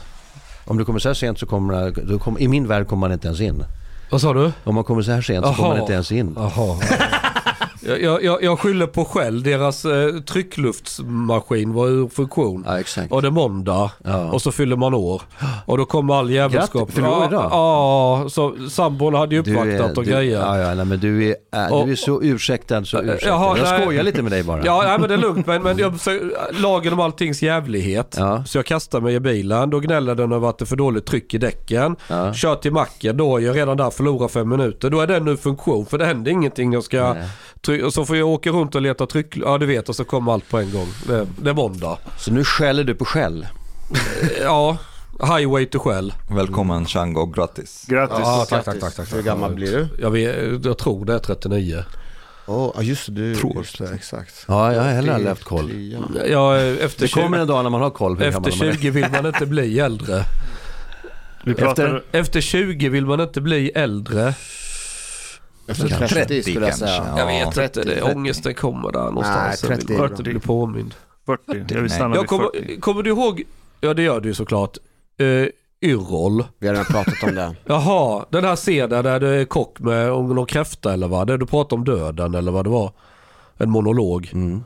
[0.64, 3.12] Om du kommer så här sent så kommer, då kommer i min värld kommer man
[3.12, 3.64] inte ens in.
[4.11, 4.52] Vad sa du?
[4.64, 6.35] Om man kommer så här sent så kommer man inte ens in.
[6.37, 6.76] Jaha.
[7.83, 9.43] Jag, jag- jag, skyller på Shell.
[9.43, 12.64] Deras eh, tryckluftsmaskin var ur funktion.
[12.67, 13.12] Ja, exakt.
[13.12, 14.31] Och det är måndag Ja.
[14.33, 15.23] och så fyller man år.
[15.67, 16.88] Och då kommer all jävelskap.
[16.88, 17.49] Grattis, ja, idag?
[17.51, 20.38] Ja, så sambon hade ju uppvaktat och du, grejer.
[20.41, 23.29] ja, ja, nej, men du är, äh, du är så ursäktad så ursäktad.
[23.29, 23.83] Jaha, jag nej.
[23.83, 24.64] skojar lite med dig bara.
[24.64, 25.47] Ja, nej, men det är lugnt.
[25.47, 26.19] Men, men jag, så,
[26.51, 28.14] lagen om alltings jävlighet.
[28.19, 28.45] Ja.
[28.45, 29.71] Så jag kastar mig i bilen.
[29.71, 31.97] Då gnäller den över att det är för dåligt tryck i däcken.
[32.09, 32.35] Ja.
[32.35, 33.17] Kör till macken.
[33.17, 34.91] Då är jag redan där förlorar fem minuter.
[34.91, 35.87] Då är den nu funktion.
[35.87, 36.73] För det händer ingenting.
[36.73, 37.29] Jag ska Nej.
[37.85, 39.37] Och så får jag åka runt och leta tryck.
[39.37, 40.88] Ja du vet och så kommer allt på en gång.
[41.07, 41.99] Det, det är måndag.
[42.18, 43.47] Så nu skäller du på skäll.
[44.42, 44.77] Ja,
[45.21, 46.14] highway to Shell.
[46.31, 47.85] Välkommen Chango, grattis.
[47.88, 48.18] Grattis.
[48.21, 49.14] Ja, tack, tack, tack, tack.
[49.14, 49.88] Hur gammal blir du?
[50.01, 51.85] Jag, vet, jag tror det är 39.
[52.47, 53.35] Åh, ja just det, du.
[53.35, 53.57] Tror.
[53.57, 54.44] Just det, exakt.
[54.49, 55.71] Ja, jag har heller aldrig haft koll.
[56.31, 58.12] Ja, efter, Det kommer 20, en dag när man har koll.
[58.12, 58.73] Efter gammal man är.
[58.73, 60.25] 20 vill man inte bli äldre.
[61.44, 64.35] Vi pratar, Efter 20 vill man inte bli äldre.
[65.68, 66.96] Efter Kanske 30 skulle jag säga.
[66.96, 68.14] kanske, Jag Ja, vet 30, inte, det, 30.
[68.16, 69.46] ångesten kommer där någonstans.
[69.46, 70.33] Nej, Sen vill 30 man är inte bra.
[70.33, 70.94] bli påmind.
[71.26, 71.42] 40.
[71.74, 72.81] Jag vill stanna Jag vid kommer, 40.
[72.81, 73.42] kommer du ihåg,
[73.81, 74.78] ja det gör du ju såklart,
[75.22, 75.46] uh,
[75.83, 76.44] Yrrol.
[76.59, 77.54] Vi har redan pratat om det.
[77.66, 81.26] Jaha, den här scenen där det är kock med någon kräfta eller vad?
[81.26, 82.92] Där du pratar om döden eller vad det var.
[83.57, 84.31] En monolog.
[84.33, 84.64] Mm.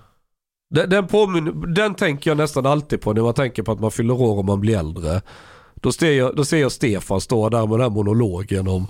[0.71, 3.91] Den, den, påminner, den tänker jag nästan alltid på när man tänker på att man
[3.91, 5.23] fyller år och man blir äldre.
[5.75, 8.87] Då ser jag, då ser jag Stefan stå där med den här monologen om,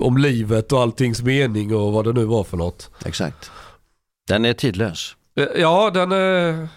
[0.00, 2.90] om livet och alltings mening och vad det nu var för något.
[3.04, 3.50] Exakt.
[4.28, 5.16] Den är tidlös.
[5.36, 6.68] Eh, Ja, den är...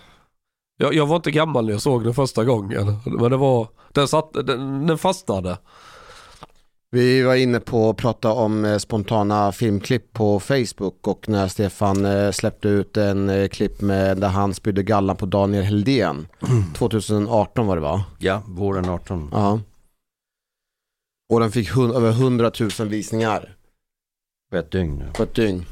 [0.78, 2.98] Jag, jag var inte gammal när jag såg den första gången.
[3.06, 3.68] Men det var...
[3.94, 5.58] Den, satt, den, den fastnade.
[6.92, 12.06] Vi var inne på att prata om eh, spontana filmklipp på Facebook och när Stefan
[12.06, 16.28] eh, släppte ut en klipp med där han spydde gallan på Daniel Heldén.
[16.78, 18.04] 2018 var det va?
[18.18, 19.30] Ja, våren 18.
[19.34, 19.60] Ja.
[21.30, 23.56] Och den fick hun- över 100 000 visningar
[24.52, 25.04] På ett dygn.
[25.16, 25.66] på ett dygn.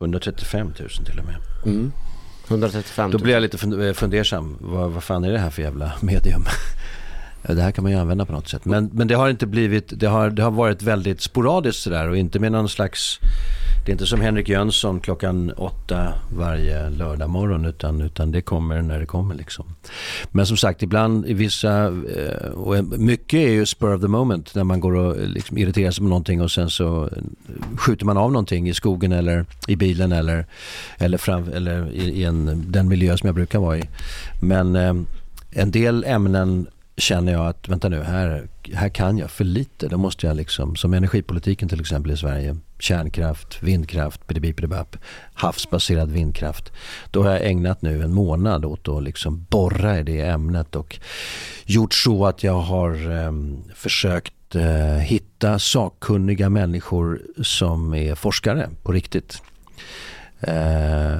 [0.00, 1.36] 135 000 till och med.
[1.66, 1.92] Mm.
[2.48, 3.22] 135 Då 000.
[3.22, 4.56] blir jag lite eh, fundersam.
[4.60, 6.44] Vad, vad fan är det här för jävla medium?
[7.42, 8.64] Eh, det här kan man ju använda på något sätt.
[8.64, 12.16] Men, men det har inte blivit, det har, det har varit väldigt sporadiskt sådär och
[12.16, 13.20] inte med någon slags
[13.84, 18.82] Det är inte som Henrik Jönsson klockan åtta varje lördag morgon utan, utan det kommer
[18.82, 19.34] när det kommer.
[19.34, 19.64] Liksom.
[20.30, 24.54] Men som sagt, ibland i vissa, eh, och mycket är ju spur of the moment
[24.54, 27.10] när man går och eh, liksom irriterar sig på någonting och sen så
[27.76, 30.46] skjuter man av någonting i skogen eller i bilen eller,
[30.98, 33.82] eller, fram, eller i, i en, den miljö som jag brukar vara i.
[34.40, 34.76] Men
[35.50, 39.88] en del ämnen känner jag att vänta nu, här, här kan jag för lite.
[39.88, 44.96] Då måste jag liksom, som energipolitiken till exempel i Sverige, kärnkraft, vindkraft, bidibidibap,
[45.34, 46.72] havsbaserad vindkraft.
[47.10, 50.98] Då har jag ägnat nu en månad åt att liksom borra i det ämnet och
[51.64, 53.32] gjort så att jag har eh,
[53.74, 59.42] försökt eh, hitta sakkunniga människor som är forskare på riktigt.
[60.40, 61.16] Eh,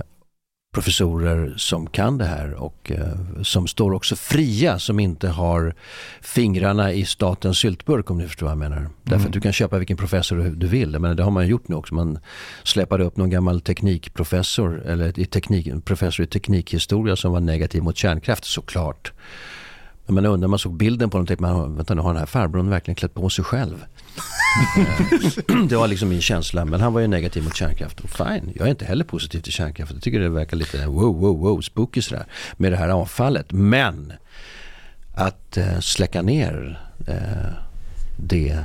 [0.73, 5.75] professorer som kan det här och eh, som står också fria som inte har
[6.21, 8.91] fingrarna i statens syltburk om ni förstår vad jag menar.
[9.03, 10.99] Därför att du kan köpa vilken professor du, du vill.
[10.99, 11.95] Men det har man gjort nu också.
[11.95, 12.19] Man
[12.63, 17.97] släpade upp någon gammal teknikprofessor eller i teknik, professor i teknikhistoria som var negativ mot
[17.97, 19.13] kärnkraft såklart.
[20.11, 22.13] Men man undrar, man såg bilden på honom typ, och tänkte man, vänta nu har
[22.13, 23.85] den här farbrorn verkligen klätt på sig själv?
[24.77, 26.65] Eh, det var liksom min känsla.
[26.65, 28.01] Men han var ju negativ mot kärnkraft.
[28.01, 29.93] Och fine, jag är inte heller positiv till kärnkraft.
[29.93, 32.27] Jag tycker det verkar lite wow, wow, wow, spooky sådär.
[32.57, 33.53] Med det här avfallet.
[33.53, 34.13] Men
[35.15, 37.53] att eh, släcka ner eh,
[38.17, 38.65] det,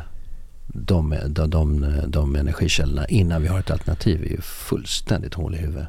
[0.76, 5.58] de, de, de, de energikällorna innan vi har ett alternativ är ju fullständigt hål i
[5.58, 5.88] huvudet.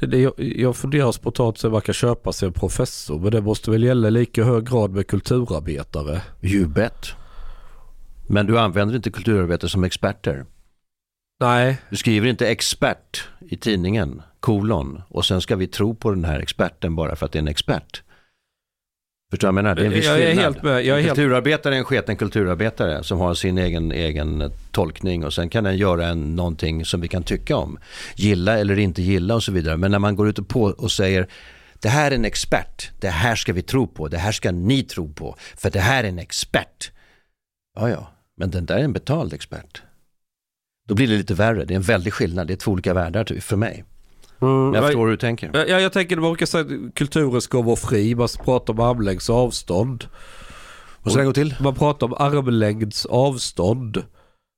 [0.00, 3.18] Det, det, jag, jag funderar spontant så man kan köpa sig en professor.
[3.18, 6.22] Men det måste väl gälla lika hög grad med kulturarbetare?
[6.42, 7.06] You bet.
[8.26, 10.46] Men du använder inte kulturarbetare som experter.
[11.40, 16.24] Nej, Du skriver inte expert i tidningen, kolon, och sen ska vi tro på den
[16.24, 18.02] här experten bara för att det är en expert.
[19.30, 19.74] Förstår du vad jag menar?
[19.74, 20.44] Det är en viss Jag är skillnad.
[20.44, 20.84] helt med.
[20.84, 25.34] Jag är kulturarbetare är en sketen kulturarbetare som har sin egen, egen eh, tolkning och
[25.34, 27.78] sen kan den göra en, någonting som vi kan tycka om.
[28.16, 29.76] Gilla eller inte gilla och så vidare.
[29.76, 31.28] Men när man går ut och, på och säger
[31.80, 34.82] det här är en expert, det här ska vi tro på, det här ska ni
[34.82, 36.90] tro på, för det här är en expert.
[37.76, 39.82] Ja, ja, men den där är en betald expert.
[40.88, 43.24] Då blir det lite värre, det är en väldig skillnad, det är två olika världar
[43.24, 43.84] ty- för mig.
[44.38, 45.50] Men jag förstår hur du tänker.
[45.68, 48.14] Ja, jag tänker man brukar säga att kulturen ska vara fri.
[48.14, 50.04] Man pratar om armlängds avstånd.
[51.02, 51.54] Och så gå till?
[51.60, 54.02] Man pratar om armlängds avstånd.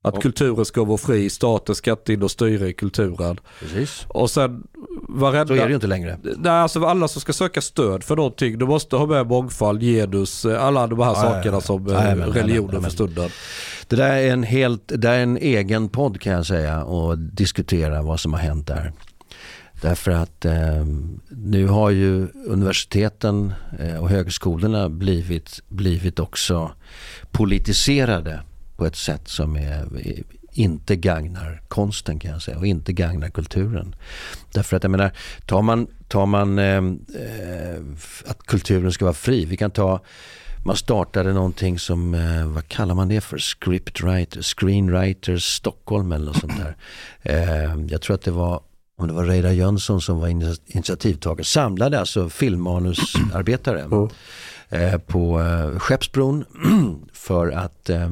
[0.03, 3.41] Att kulturen ska vara fri, staten ska inte in och styra i kulturen.
[3.61, 4.07] Precis.
[4.09, 4.63] Och sen
[5.09, 5.47] varenda...
[5.47, 6.19] Så är det ju inte längre.
[6.23, 10.45] Nej, alltså alla som ska söka stöd för någonting, de måste ha med mångfald, genus,
[10.45, 11.61] eh, alla de här Ja, ja, sakerna ja.
[11.61, 13.31] som eh, Jajamän, jajamän, religionen för stunden.
[13.89, 18.03] Det där är en helt, det är en egen podd kan jag säga och diskutera
[18.03, 18.93] vad som har hänt där.
[19.81, 20.87] Därför att eh,
[21.29, 26.73] nu har ju universiteten eh, och högskolorna blivit, blivit också
[27.31, 28.43] politiserade
[28.77, 33.29] på ett sätt som är, eh, inte gagnar konsten kan jag säga och inte gagnar
[33.29, 33.95] kulturen.
[34.53, 35.13] Därför att jag menar,
[35.47, 37.83] tar man, tar man eh, eh,
[38.27, 40.01] att kulturen ska vara fri, vi kan ta
[40.65, 43.39] man startade någonting som, eh, vad kallar man det för?
[43.39, 46.77] Scriptwriter, Screenwriters Stockholm eller något sånt där.
[47.23, 48.61] Eh, jag tror att det var,
[49.01, 54.09] om det var Reidar Jönsson som var ini- initiativtagare, samlade alltså filmmanusarbetare
[54.69, 56.45] eh, på eh, Skeppsbron
[57.13, 58.11] för att eh,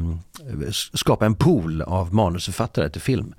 [0.94, 3.34] skapa en pool av manusförfattare till film.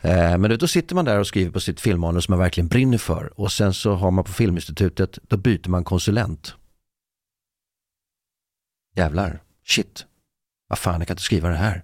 [0.00, 2.98] Eh, Men då sitter man där och skriver på sitt filmmanus som man verkligen brinner
[2.98, 6.54] för och sen så har man på Filminstitutet, då byter man konsulent.
[8.96, 10.06] Jävlar, shit,
[10.68, 11.82] vad fan jag kan inte skriva det här.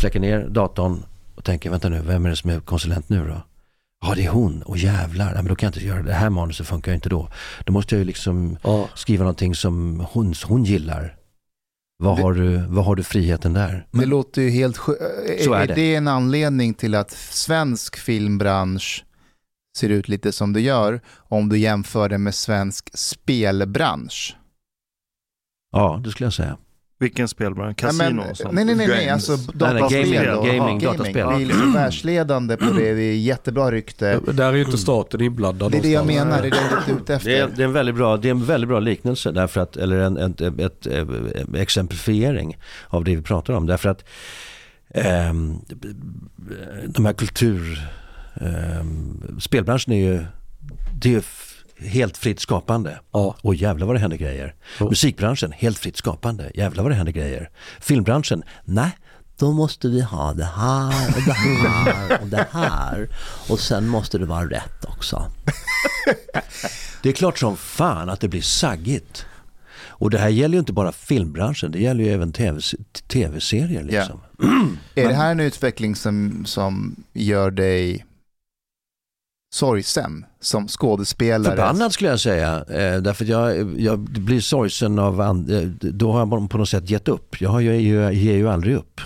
[0.00, 1.02] Släcker ner datorn
[1.46, 3.42] tänker, vänta nu, vem är det som är konsulent nu då?
[4.06, 4.62] Ja, det är hon.
[4.62, 6.08] Och jävlar, ja, men då kan jag inte göra det.
[6.08, 7.28] Det här manuset funkar ju inte då.
[7.64, 8.88] Då måste jag ju liksom Ja.
[8.94, 11.16] skriva någonting som hon, hon gillar.
[11.98, 13.86] Vad har, du, vad har du friheten där?
[13.90, 15.74] Det låter ju helt sjö- Så är är, det.
[15.74, 19.04] det en anledning till att svensk filmbransch
[19.78, 24.36] ser ut lite som det gör om du jämför det med svensk spelbransch?
[25.72, 26.56] Ja, det skulle jag säga.
[26.98, 27.82] Vilken spelbransch?
[27.82, 28.54] Nej, Casino men- och sånt?
[28.54, 30.12] nej, nej, nej, nej, alltså nej, dataspel.
[30.14, 31.28] gaming, och- gaming, ja, dataspel.
[31.36, 34.20] Vi är liksom världsledande på det, vi är jättebra rykte.
[34.32, 36.88] Där är ju inte staten inblandad Det är det jag menar, det är det jag
[36.96, 37.30] är ute efter.
[37.30, 39.76] Det är, det, är en väldigt bra, det är en väldigt bra liknelse, därför att,
[39.76, 42.56] eller en, ett, ett, ett, ett exemplifiering
[42.88, 43.66] av det vi pratar om.
[43.66, 44.04] Därför att
[44.94, 45.58] ehm,
[46.86, 47.88] de här kultur...
[48.40, 50.24] ehm, spelbranschen är ju,
[51.00, 51.24] det är
[51.78, 53.00] helt fritt skapande.
[53.12, 53.36] Ja.
[53.42, 54.54] Och jävlar vad det händer grejer.
[54.78, 54.88] Ja.
[54.88, 56.50] Musikbranschen, helt fritt skapande.
[56.54, 57.50] Jävlar vad det händer grejer.
[57.80, 58.90] Filmbranschen, nej.
[59.38, 63.08] Då måste vi ha det här och det här och det här.
[63.48, 65.30] Och sen måste det vara rätt också.
[67.02, 69.26] Det är klart som fan att det blir saggigt.
[69.98, 72.60] Och det här gäller ju inte bara filmbranschen, det gäller ju även TV
[73.08, 73.82] tv-serier.
[73.82, 74.20] Liksom.
[74.94, 78.06] Är det här en utveckling som, som gör dig
[79.54, 81.56] sorgsen som skådespelare?
[81.56, 82.56] Förbannad skulle jag säga.
[82.56, 86.68] Eh, därför att jag, jag blir sorgsen av and, eh, Då har jag på något
[86.68, 87.40] sätt gett upp.
[87.40, 89.00] Jag, har ju, jag ger ju aldrig upp.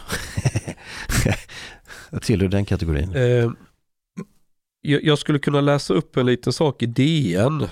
[2.11, 3.15] jag tillhör den kategorin.
[3.15, 3.51] Eh,
[4.81, 7.67] jag, jag skulle kunna läsa upp en liten sak i DN.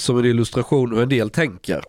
[0.00, 1.82] Som en illustration hur en del tänker.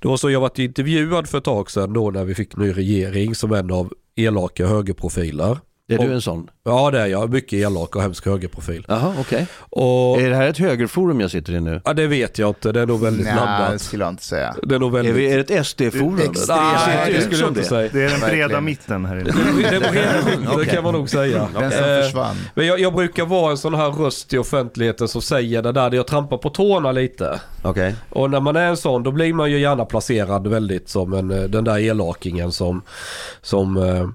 [0.00, 2.72] Det var så jag varit intervjuad för ett tag sedan då när vi fick ny
[2.72, 5.58] regering som en av elaka högerprofiler.
[5.88, 6.50] Är du Och- en sån?
[6.64, 8.84] Ja det är jag, mycket elak och hemsk högerprofil.
[8.88, 9.46] Jaha, okej.
[9.70, 11.80] Och Är det här ett högerforum jag sitter i nu?
[11.84, 13.80] ja, det vet jag inte, det är nog väldigt Nej, det blandat.
[13.80, 14.54] skulle jag inte säga.
[14.62, 15.14] Det är nog Är, väldigt...
[15.14, 16.18] vi, är det ett SD-forum?
[16.30, 16.60] Extremt.
[16.86, 17.66] Nej, det skulle jag inte det.
[17.66, 17.90] säga.
[17.92, 19.24] Det är den breda mitten här inne.
[19.24, 21.48] Det är skiten, det kan man nog säga.
[21.60, 22.36] Den som Eh, försvann.
[22.54, 25.94] Men jag, jag brukar vara en sån här röst i offentligheten som säger det där,
[25.94, 27.40] jag trampar på tårna lite.
[27.62, 27.94] Okej.
[28.10, 31.30] Och när man är en sån, då blir man ju gärna placerad väldigt som en,
[31.30, 32.82] eh, den där elakingen som...
[33.42, 34.08] som eh,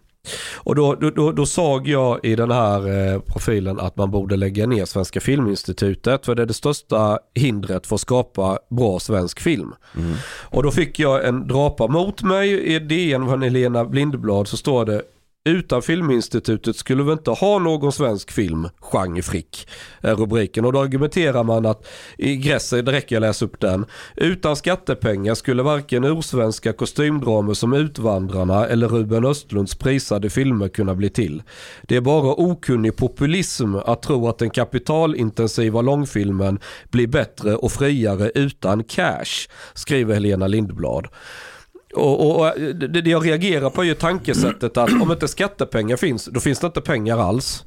[0.55, 4.67] och då, då, då, såg jag i den här eh, profilen att man borde lägga
[4.67, 9.73] ner Svenska Filminstitutet för det är det största hindret för att skapa bra svensk film.
[9.95, 10.13] Mm.
[10.41, 14.85] Och då fick jag en drapa mot mig i DN från Helena Blindblad så står
[14.85, 15.01] det
[15.45, 19.67] utan Filminstitutet skulle vi inte ha någon svensk film, genrefrick,
[20.01, 20.65] är rubriken.
[20.65, 21.87] Och då argumenterar man att
[22.17, 23.85] i gräset, det räcker jag läsa upp den.
[24.15, 31.09] Utan skattepengar skulle varken ursvenska kostymdramer som Utvandrarna eller Ruben Östlunds prisade filmer kunna bli
[31.09, 31.43] till.
[31.81, 36.59] Det är bara okunnig populism att tro att den kapitalintensiva långfilmen
[36.91, 41.07] blir bättre och friare utan cash, skriver Helena Lindblad.
[41.95, 45.97] Och, och, och det, det jag reagerar på är ju tankesättet att om inte skattepengar
[45.97, 47.65] finns, då finns det inte pengar alls.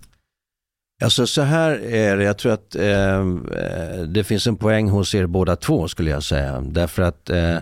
[1.03, 5.15] Alltså så här är det, jag tror att eh, eh, det finns en poäng hos
[5.15, 6.61] er båda två skulle jag säga.
[6.61, 7.59] Därför att eh,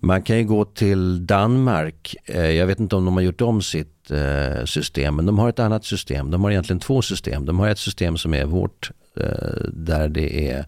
[0.00, 3.62] man kan ju gå till Danmark, eh, jag vet inte om de har gjort om
[3.62, 6.30] sitt eh, system, men de har ett annat system.
[6.30, 7.46] De har egentligen två system.
[7.46, 10.66] De har ett system som är vårt, Eh, där det är,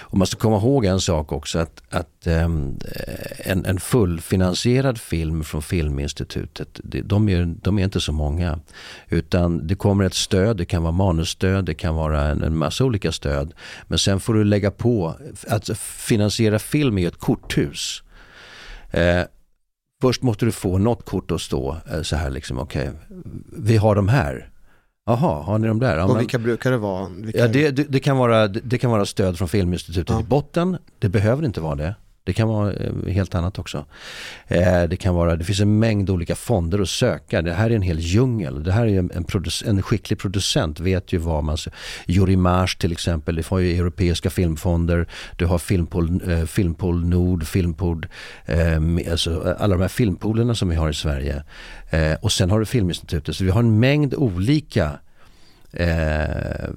[0.00, 4.98] och man ska komma ihåg en sak också, att, att ehm, eh, en, en fullfinansierad
[4.98, 8.58] film från Filminstitutet, de, är, de är inte så många.
[9.08, 12.84] Utan det kommer ett stöd, det kan vara manusstöd, det kan vara en, en massa
[12.84, 13.54] olika stöd.
[13.86, 15.14] Men sen får du lägga på,
[15.48, 18.02] att finansiera film är ett korthus.
[18.90, 19.22] Eh,
[20.02, 22.90] först måste du få något kort att stå eh, så här liksom, okej,
[23.56, 24.50] vi har de här.
[25.08, 25.96] Jaha, har ni de där?
[25.96, 27.08] Ja, Och men- vilka brukar det vara?
[27.08, 27.38] Vilka...
[27.38, 30.20] Ja, det, det, det, kan vara, det, kan vara stöd från Filminstitutet Ja.
[30.20, 30.78] i botten.
[30.98, 31.94] Det behöver inte vara det.
[32.26, 33.84] Det kan vara eh, helt annat också.
[34.46, 37.42] Eh, det, kan vara, det finns en mängd olika fonder att söka.
[37.42, 38.64] Det här är en hel djungel.
[38.64, 39.26] Det här är en,
[39.66, 41.56] en, skicklig producent vet ju vad man...
[42.06, 45.06] Jurimage till exempel, det har ju europeiska filmfonder.
[45.36, 48.06] Du har Filmpool, eh, Filmpool Nord, Filmpool,
[49.10, 51.44] alltså alla de här filmpoolerna som vi har i Sverige.
[52.20, 53.36] Och sen har du Filminstitutet.
[53.36, 54.98] Så vi har en mängd olika
[55.76, 56.68] eh,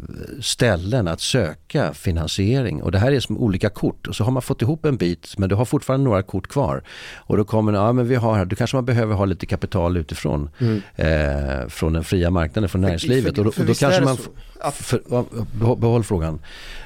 [0.41, 2.84] ställen att söka finansiering.
[2.84, 4.08] Och det här är som olika kort.
[4.08, 6.84] Och så har man fått ihop en bit men du har fortfarande några kort kvar.
[7.16, 9.97] Och då kommer ja men vi har här, då kanske man behöver ha lite kapital
[9.97, 10.50] utifrån.
[10.95, 13.38] Eh, från den fria marknaden, från näringslivet.
[13.38, 14.18] och då, för och då visst är kanske man,
[14.64, 16.39] f- för, behåll frågan.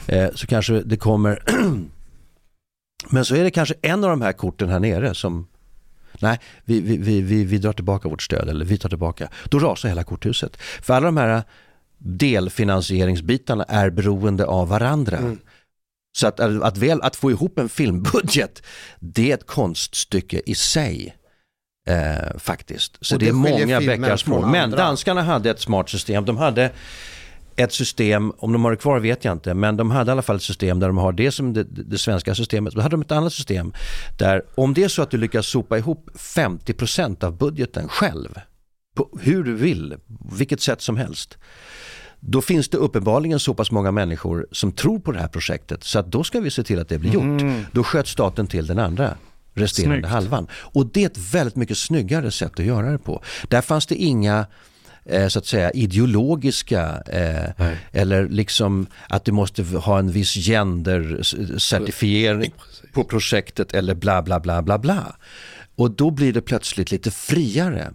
[0.07, 1.39] Eh, så kanske det kommer
[3.09, 5.47] Men så är det kanske en av de här korten här nere som
[6.19, 9.27] Nej, vi, vi, vi, vi, vi drar tillbaka vårt stöd eller vi tar tillbaka.
[9.49, 10.57] Då rasar hela korthuset.
[10.57, 11.43] För alla de här
[12.03, 15.17] delfinansieringsbitarna är beroende av varandra.
[15.17, 15.39] Mm.
[16.17, 18.63] Så att, att, väl, att få ihop en filmbudget,
[18.99, 21.15] det är ett konststycke i sig.
[21.87, 22.97] Eh, faktiskt.
[23.01, 24.41] Så det, det är många bäckar små.
[24.41, 24.77] Men andra.
[24.77, 26.25] danskarna hade ett smart system.
[26.25, 26.71] De hade
[27.55, 30.21] ett system, om de har det kvar vet jag inte, men de hade i alla
[30.21, 32.73] fall ett system där de har det som det, det svenska systemet.
[32.73, 33.73] Då hade de ett annat system
[34.19, 38.39] där om det är så att du lyckas sopa ihop 50% av budgeten själv,
[38.93, 39.95] på hur du vill,
[40.37, 41.37] vilket sätt som helst.
[42.19, 45.99] Då finns det uppenbarligen så pass många människor som tror på det här projektet så
[45.99, 47.41] att då ska vi se till att det blir gjort.
[47.71, 49.17] Då sköt staten till den andra
[49.53, 50.11] resterande Snyggt.
[50.11, 50.47] halvan.
[50.53, 53.23] Och det är ett väldigt mycket snyggare sätt att göra det på.
[53.47, 54.45] Där fanns det inga
[55.05, 57.49] eh, så att säga ideologiska eh,
[57.91, 62.51] eller liksom att du måste ha en viss gender-certifiering
[62.93, 65.15] på projektet eller bla bla bla bla bla.
[65.75, 67.93] Och då blir det plötsligt lite friare.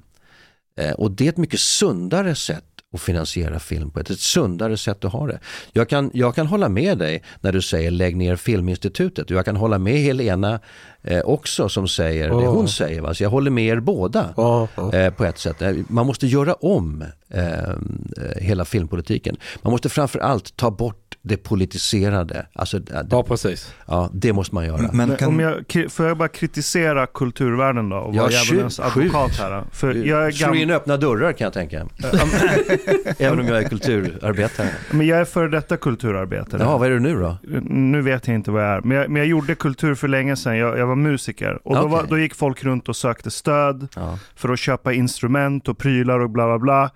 [0.79, 2.64] Eh, och det är ett mycket sundare sätt
[2.95, 5.39] att finansiera film på, ett, ett sundare sätt att ha det.
[5.72, 9.31] Jag kan, jag kan hålla med dig när du säger lägg ner Filminstitutet.
[9.31, 10.61] Jag kan hålla med Helena
[11.03, 12.51] eh, också som säger det Ja.
[12.51, 13.01] hon säger.
[13.01, 13.14] Va?
[13.14, 14.93] Så jag håller med er båda Ja, ja.
[14.95, 15.62] eh, på ett sätt.
[15.62, 17.43] Eh, Man måste göra om eh,
[18.37, 19.37] hela filmpolitiken.
[19.62, 22.47] Man måste framför allt ta bort det politiserade.
[22.53, 23.74] Alltså, det, Ja, precis.
[23.87, 24.91] ja, det måste man göra.
[24.93, 28.81] Men kan, om jag, får jag bara kritisera kulturvärlden då och Ja, vara skjut, djävulens
[28.81, 29.51] advokat här?
[29.51, 29.64] Då?
[29.72, 31.87] För jag är, Slå in öppna dörrar kan jag tänka.
[33.18, 34.68] Även om jag är kulturarbetare.
[34.91, 36.62] men jag är före detta kulturarbetare.
[36.62, 37.37] Ja, vad är du nu då?
[37.70, 40.37] Nu vet jag inte vad jag är, men jag, men jag gjorde kultur för länge
[40.37, 40.57] sedan.
[40.57, 41.59] Jag, jag var musiker.
[41.64, 41.93] Och då, Okej.
[41.93, 44.18] var, då gick folk runt och sökte stöd Ja.
[44.37, 46.91] för att köpa instrument och prylar och bla bla bla.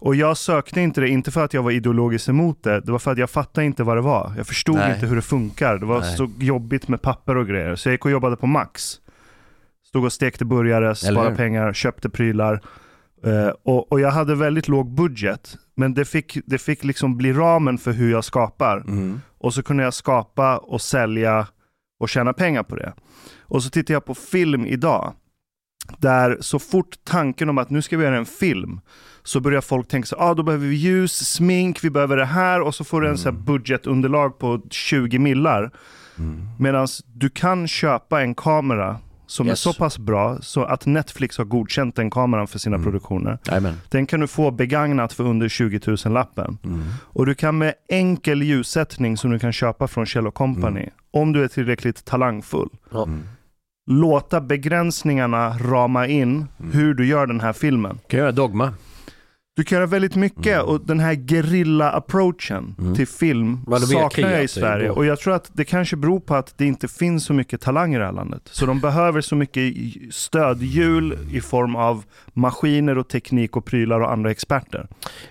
[0.00, 2.98] Och jag sökte inte det, inte för att jag var ideologiskt emot det, det var
[2.98, 4.32] för att jag fattade inte vad det var.
[4.36, 4.94] Jag förstod Nej.
[4.94, 5.78] inte hur det funkar.
[5.78, 6.16] Det var Nej.
[6.16, 7.76] så jobbigt med papper och grejer.
[7.76, 9.00] Så jag gick och jobbade på Max.
[9.86, 12.60] Stod och stekte burgare, sparade pengar, köpte prylar.
[13.24, 15.56] Eh, och, och jag hade väldigt låg budget.
[15.74, 18.76] Men det fick, det fick liksom bli ramen för hur jag skapar.
[18.76, 19.20] Mm.
[19.38, 21.46] Och så kunde jag skapa och sälja
[22.00, 22.92] och tjäna pengar på det.
[23.40, 25.12] Och så tittar jag på film idag.
[25.98, 28.80] Där så fort tanken om att nu ska vi göra en film
[29.22, 32.60] så börjar folk tänka så ah, då behöver vi ljus, smink, vi behöver det här
[32.60, 35.70] och så får du en så här budgetunderlag på 20 millar.
[36.18, 36.48] Mm.
[36.58, 39.66] Medan du kan köpa en kamera som Yes.
[39.66, 42.84] är så pass bra så att Netflix har godkänt den kameran för sina Mm.
[42.84, 43.38] produktioner.
[43.48, 43.74] Jajamän.
[43.88, 46.58] Den kan du få begagnat för under 20 000 lappen.
[46.64, 46.82] Mm.
[47.00, 50.90] Och du kan med enkel ljussättning som du kan köpa från Kjell Company, Mm.
[51.10, 53.22] om du är tillräckligt talangfull, Mm
[53.90, 56.72] låta begränsningarna rama in Mm.
[56.72, 57.98] hur du gör den här filmen.
[58.08, 58.72] Kan jag göra dogma?
[59.58, 60.66] Du kan göra väldigt mycket Mm.
[60.66, 62.94] och den här gerilla-approachen Mm.
[62.94, 64.90] till film det saknar jag i Sverige.
[64.90, 67.94] Och jag tror att det kanske beror på att det inte finns så mycket talang
[67.94, 68.42] i det här landet.
[68.50, 69.74] Så de behöver så mycket
[70.10, 74.86] stödhjul i form av maskiner och teknik och prylar och andra experter.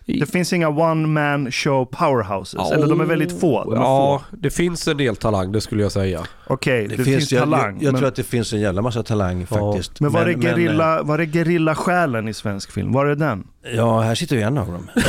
[0.06, 3.64] Det finns inga one-man show powerhouses, eller de är väldigt få.
[3.64, 4.36] De är Ja, få.
[4.38, 6.24] det finns en del talang, det skulle jag säga.
[6.48, 7.74] Okej, det, finns, jag, talang.
[7.76, 10.00] Jag, jag men, tror att det finns en jävla massa talang faktiskt.
[10.00, 12.92] men var är eh, gerilla, var är gerilla-själen i svensk film?
[12.92, 13.44] Var är den?
[13.76, 14.90] Ja, här sitter ju en av dem.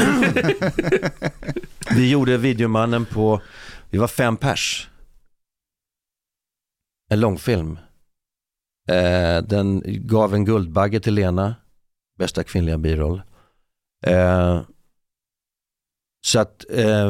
[1.96, 3.40] vi gjorde Videomannen på,
[3.90, 4.88] vi var fem pers.
[7.10, 7.78] En långfilm.
[8.88, 11.54] Eh, den gav en Guldbagge till Lena,
[12.18, 13.22] bästa kvinnliga biroll.
[14.06, 14.60] Eh,
[16.26, 17.06] så att, eh,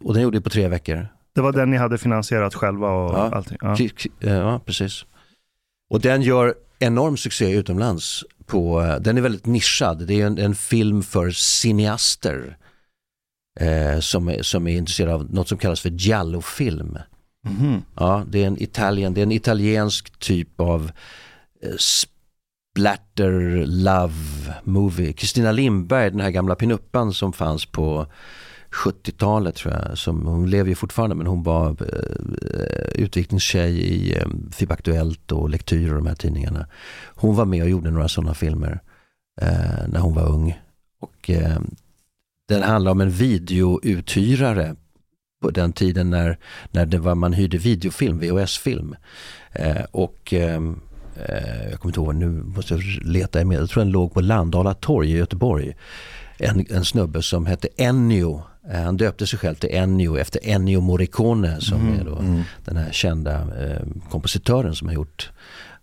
[0.00, 1.08] och den gjorde vi på tre veckor.
[1.34, 3.30] Det var den ni hade finansierat själva och Ja.
[3.34, 3.58] allting?
[3.60, 3.76] Ja.
[4.20, 5.04] Eh, Ja, precis.
[5.90, 8.24] Och den gör enorm succé utomlands.
[8.46, 10.06] På, eh, den är väldigt nischad.
[10.06, 12.56] Det är en, en film för cineaster
[13.60, 16.98] eh, som, är, som är intresserade av något som kallas för giallofilm.
[17.44, 17.82] Mhm.
[17.96, 20.90] Ja, det är en Italien, det är en italiensk typ av
[21.62, 24.14] eh, splatter love
[24.62, 25.12] movie.
[25.12, 28.06] Kristina Lindberg, den här gamla pinuppan som fanns på
[28.70, 29.98] 70-talet tror jag.
[29.98, 35.32] Som, hon lever ju fortfarande men hon var eh, eh utviklingstjej i eh, FIB Aktuellt
[35.32, 36.66] och Lektyr och de här tidningarna.
[37.14, 38.80] Hon var med och gjorde några sådana filmer
[39.40, 40.58] eh, när hon var ung.
[41.00, 41.58] Och eh,
[42.48, 44.76] den handlar om en videouthyrare
[45.42, 46.38] på den tiden när,
[46.70, 48.96] när det var, man hyrde videofilm, VHS-film.
[49.52, 50.80] Eh, och ehm,
[51.16, 53.58] eh, jag kommer inte ihåg, nu måste jag leta i med.
[53.60, 55.76] Jag tror den låg på Landala torg i Göteborg.
[56.38, 58.42] En, en snubbe som hette Ennio.
[58.70, 62.22] Eh, han döpte sig själv till Ennio efter Ennio Morricone som är då
[62.64, 65.30] den här kända eh, kompositören som har gjort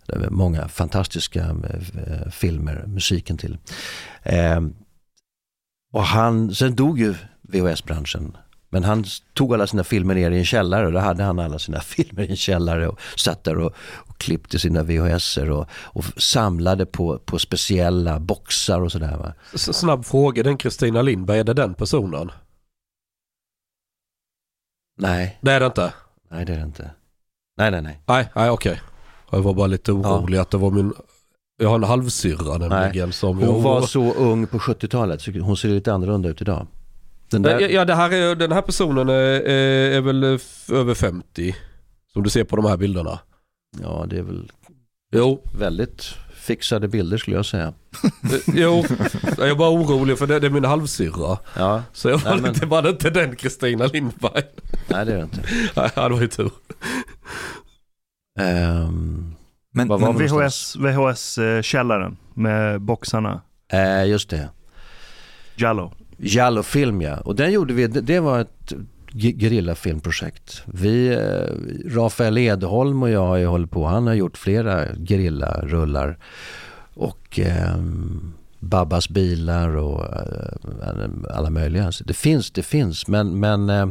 [0.08, 3.58] eh, många fantastiska eh, filmer, musiken till.
[4.22, 4.60] Eh,
[5.92, 8.36] och han, sen dog ju VHS-branschen.
[8.68, 11.58] Men han tog alla sina filmer ner i en källare och då hade han alla
[11.58, 16.04] sina filmer i en källare och satt där och, och klippte sina VHSer och, och
[16.16, 19.34] samlade på, på speciella boxar och sådär.
[19.54, 22.30] Snabb fråga, den Kristina Lindberg, är det den personen?
[24.96, 25.92] Nej, Det är det inte?
[26.30, 26.90] nej det är det inte.
[27.58, 28.00] Nej, nej, nej.
[28.06, 28.80] Nej, nej okej.
[29.30, 30.92] Jag var bara lite orolig att det var min...
[31.58, 35.30] Jag har en halvsyrra nämligen som jag Hon var oroar- så ung på 70-talet så
[35.40, 36.66] hon ser lite annorlunda ut idag.
[37.30, 39.40] Den där, Ja, ja det här är, den här personen är,
[39.92, 41.56] är, väl f- över 50.
[42.12, 43.18] Som du ser på de här bilderna.
[43.82, 44.52] ja, det är väl
[45.12, 46.04] Jo, väldigt
[46.46, 47.66] fixade bilder skulle jag säga.
[48.04, 48.84] eh, jo.
[49.38, 51.38] Jag är bara orolig för det, det är min halvsyrra.
[51.56, 54.42] Ja, Så jag var Nej, men- lite, var det inte den Kristina Lindberg?
[54.88, 55.42] nej det är det inte.
[55.76, 56.50] Nej, det var ju tur.
[58.40, 59.34] Ehm,
[59.74, 60.18] Men, men?
[60.18, 63.40] VHS, VHS-källaren med boxarna.
[63.72, 64.48] eh, just det.
[65.56, 65.92] Jallo.
[66.18, 67.16] Jallo-film ja.
[67.20, 68.72] Och den gjorde vi, det, det var ett
[69.16, 70.62] gerillafilmprojekt.
[70.66, 76.18] Vi, eh, Rafael Edholm och jag har ju hållit på, han har gjort flera gerillarullar.
[76.94, 77.76] Och eh,
[78.60, 81.92] Babbas bilar och eh, alla möjliga.
[81.92, 83.08] Så det finns, det finns.
[83.08, 83.88] Men, men eh,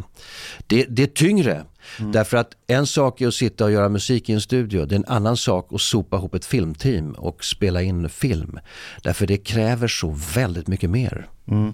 [0.68, 1.64] det, det är tyngre.
[1.98, 4.86] Därför att en sak är att sitta och göra musik i en studio.
[4.86, 8.60] Det är en annan sak att sopa ihop ett filmteam och spela in film.
[9.04, 11.28] Därför det kräver så väldigt mycket mer.
[11.48, 11.74] Mm.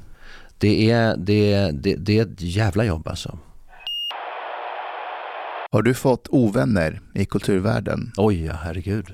[0.62, 3.40] Det är, det, det, det är ett jävla jobb alltså.
[5.72, 8.12] Har du fått ovänner i kulturvärlden?
[8.18, 9.06] Oj, ja, herregud.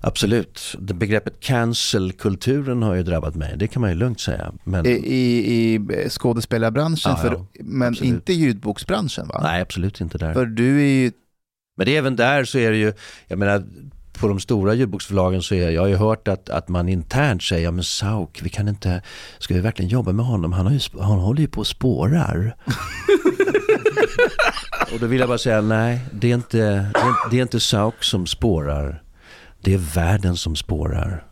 [0.00, 0.76] Absolut.
[0.78, 3.54] Det begreppet cancel-kulturen har ju drabbat mig.
[3.56, 4.52] Det kan man ju lugnt säga.
[4.64, 8.08] Men, I, i, i skådespelarbranschen, Ja, ja, för, men absolut.
[8.14, 9.40] inte ljudboksbranschen va?
[9.42, 10.32] nej, absolut inte där.
[10.34, 11.12] För du är ju,
[11.76, 12.92] Men det är även där så är det ju,
[13.26, 13.64] jag menar
[14.20, 17.64] på de stora ljudboksförlagen så är jag har ju hört att, att man internt säger,
[17.64, 19.02] ja men Sauk, vi kan inte,
[19.38, 20.52] ska vi verkligen jobba med honom?
[20.52, 22.56] Han, har ju, han håller ju på och spårar.
[24.94, 27.60] och då vill jag bara säga, nej, det är inte, det är, det är inte
[27.60, 29.02] Sauk som spårar.
[29.60, 31.24] Det är världen som spårar.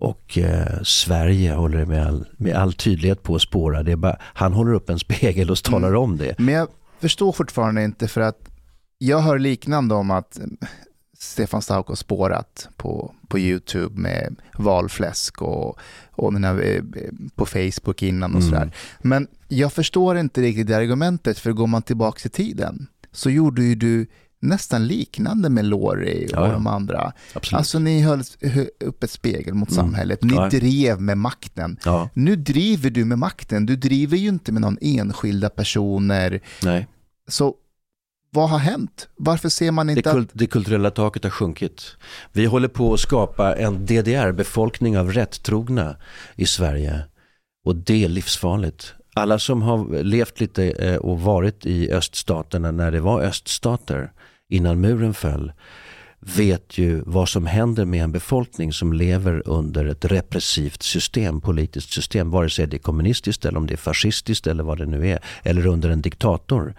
[0.00, 3.82] Och eh, Sverige håller med all, med all tydlighet på att spåra.
[3.82, 6.00] Det bara, han håller upp en spegel och talar Mm.
[6.00, 6.34] om det.
[6.38, 6.68] men jag
[7.00, 8.38] förstår fortfarande inte för att
[8.98, 10.38] jag hör liknande om att
[11.20, 15.78] Stefan Stauk har spårat på, på YouTube med valfläsk och,
[16.10, 16.82] och den här, eh,
[17.34, 18.50] på Facebook innan och Mm.
[18.50, 18.70] sådär.
[19.02, 23.62] Men jag förstår inte riktigt det argumentet för går man tillbaka i tiden så gjorde
[23.62, 24.06] ju du
[24.40, 26.52] nästan liknande med Lori och Ja, ja.
[26.52, 27.12] de andra.
[27.34, 27.58] Absolut.
[27.58, 29.84] Alltså ni höll hö- upp ett spegel mot Mm.
[29.84, 30.48] samhället, ni Ja.
[30.48, 31.76] drev med makten.
[32.14, 36.40] Nu driver du med makten, du driver ju inte med någon enskilda personer.
[36.62, 36.86] nej.
[37.28, 37.54] Så
[38.30, 39.08] vad har hänt?
[39.16, 40.38] Varför ser man Det, inte kult, att...
[40.38, 41.96] det kulturella taket har sjunkit.
[42.32, 45.96] Vi håller på att skapa en DDR-befolkning av rättrogna
[46.36, 47.02] i Sverige.
[47.64, 48.94] Och det är livsfarligt.
[49.14, 54.12] Alla som har levt lite eh, och varit i öststaterna när det var öststater
[54.48, 55.52] innan muren föll
[56.20, 61.92] vet ju vad som händer med en befolkning som lever under ett repressivt system, politiskt
[61.92, 65.08] system, vare sig det är kommunistiskt eller om det är fascistiskt eller vad det nu
[65.08, 66.74] är, eller under en diktator.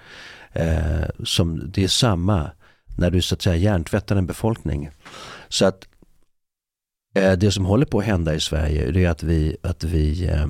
[0.53, 2.51] Eh, som, det är samma
[2.97, 4.89] när du så att säga hjärntvättar en befolkning.
[5.49, 5.87] Så att
[7.15, 10.27] eh, det som håller på att hända i Sverige det är att vi, att vi
[10.27, 10.47] eh,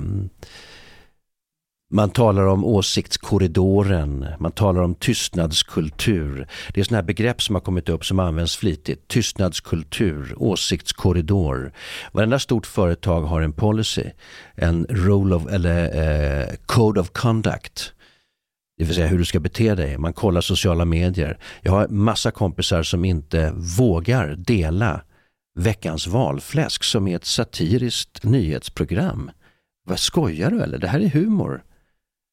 [1.92, 6.48] man talar om åsiktskorridoren, man talar om tystnadskultur.
[6.74, 9.08] Det är sådana här begrepp som har kommit upp som används flitigt.
[9.08, 11.72] Tystnadskultur, åsiktskorridor.
[12.12, 14.04] Varenda stort företag har en policy,
[14.54, 15.84] en rule of, eller
[16.42, 17.92] eh, code of conduct.
[18.78, 19.98] Det vill säga hur du ska bete dig.
[19.98, 21.38] Man kollar sociala medier.
[21.60, 25.00] Jag har massa kompisar som inte vågar dela
[25.58, 29.30] veckans valfläsk som är ett satiriskt nyhetsprogram.
[29.86, 30.78] Vad skojar du eller?
[30.78, 31.62] Det här är humor.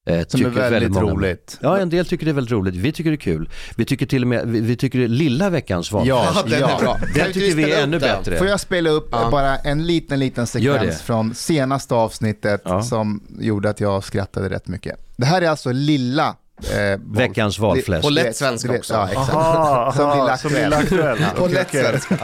[0.08, 1.12] Eh, Som är väldigt många.
[1.12, 1.58] roligt.
[1.62, 2.76] Ja, en del tycker det är väldigt roligt.
[2.76, 3.50] Vi tycker det är kul.
[3.76, 6.18] Vi tycker till och med, vi, vi tycker det är lilla veckans valfläsk.
[6.36, 6.78] Ja, den är ja.
[6.82, 6.98] bra.
[7.16, 8.18] Den tycker vi är ännu den?
[8.18, 8.38] bättre.
[8.38, 9.28] Får jag spela upp Ja.
[9.32, 12.84] bara en liten, liten sekvens från senaste avsnittet Ja.
[12.84, 14.96] som gjorde att jag skrattade rätt mycket.
[15.18, 16.36] Det här är alltså lilla...
[16.74, 18.04] Eh, val- Veckans valfläsk.
[18.04, 18.94] På lätt svenska också.
[18.94, 19.34] Ja, exakt.
[19.34, 20.54] Aha, Som aha, som.
[20.54, 21.36] Lilla Aktuellt.
[21.36, 22.18] På lätt svenska.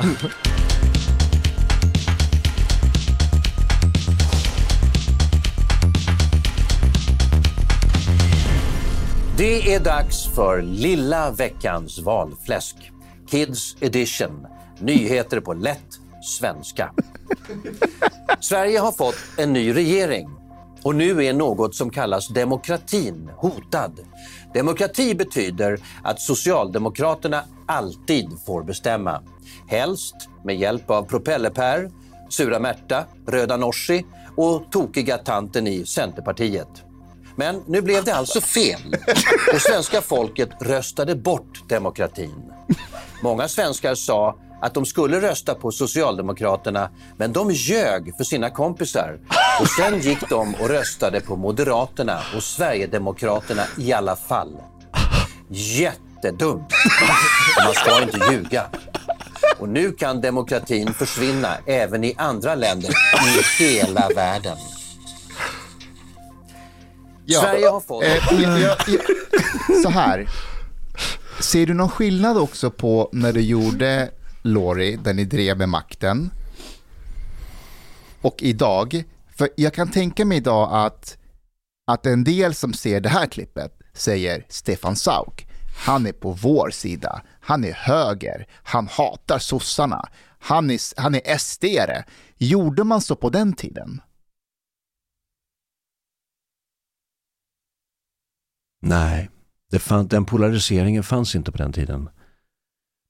[9.44, 12.92] Det är dags för lilla veckans valfläsk.
[13.30, 14.48] Kids edition.
[14.80, 16.94] Nyheter på lätt svenska.
[18.40, 20.30] Sverige har fått en ny regering
[20.84, 24.00] och nu är något som kallas demokratin hotad.
[24.54, 29.22] Demokrati betyder att Socialdemokraterna alltid får bestämma.
[29.68, 31.92] Helst med hjälp av propellerpär,
[32.30, 36.84] Sura Märta, Röda Norsi och tokiga tanten i Centerpartiet.
[37.36, 38.96] Men nu blev det alltså fel
[39.54, 42.52] och svenska folket röstade bort demokratin.
[43.24, 49.20] Många svenskar sa att de skulle rösta på Socialdemokraterna, men de ljög för sina kompisar.
[49.62, 54.58] Och sen gick de och röstade på Moderaterna och Sverigedemokraterna i alla fall.
[55.50, 56.72] Jättedumt.
[57.58, 58.66] Och Man ska inte ljuga.
[59.60, 64.58] Och nu kan demokratin försvinna även i andra länder i hela världen.
[67.28, 68.04] Sverige har fått...
[68.04, 70.30] Eh, så här.
[71.40, 74.10] Ser du någon skillnad också på när du gjorde
[74.42, 76.32] Lori, där ni drev med makten,
[78.22, 79.04] och idag?
[79.36, 81.18] För jag kan tänka mig idag att,
[81.88, 85.48] att en del som ser det här klippet säger Stefan Sauk,
[85.86, 90.10] han är på vår sida, han är höger, han hatar sossarna,
[90.40, 92.04] han är, han är SD-are.
[92.38, 94.02] Gjorde man så på den tiden?
[98.86, 99.30] Nej,
[99.72, 102.10] det fann, den polariseringen fanns inte på den tiden.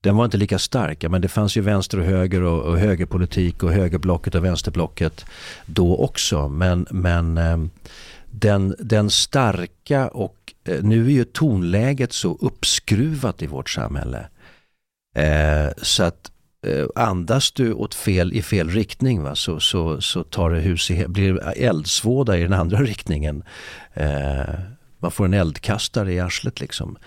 [0.04, 3.64] Den var inte lika stark, men det fanns ju vänster och höger och, och högerpolitik
[3.64, 5.26] och högerblocket och vänsterblocket
[5.66, 6.50] då också.
[6.50, 7.58] Men, men eh,
[8.32, 14.28] den, den starka och eh, nu är ju tonläget så uppskruvat i vårt samhälle.
[15.16, 16.32] Eh, så att
[16.68, 20.92] eh, andas du åt fel, i fel riktning va, så, så, så tar det hus
[20.92, 23.44] i, blir det eldsvåda i den andra riktningen.
[23.94, 24.73] Eh,
[25.04, 26.98] man får en eldkastare i arslet liksom.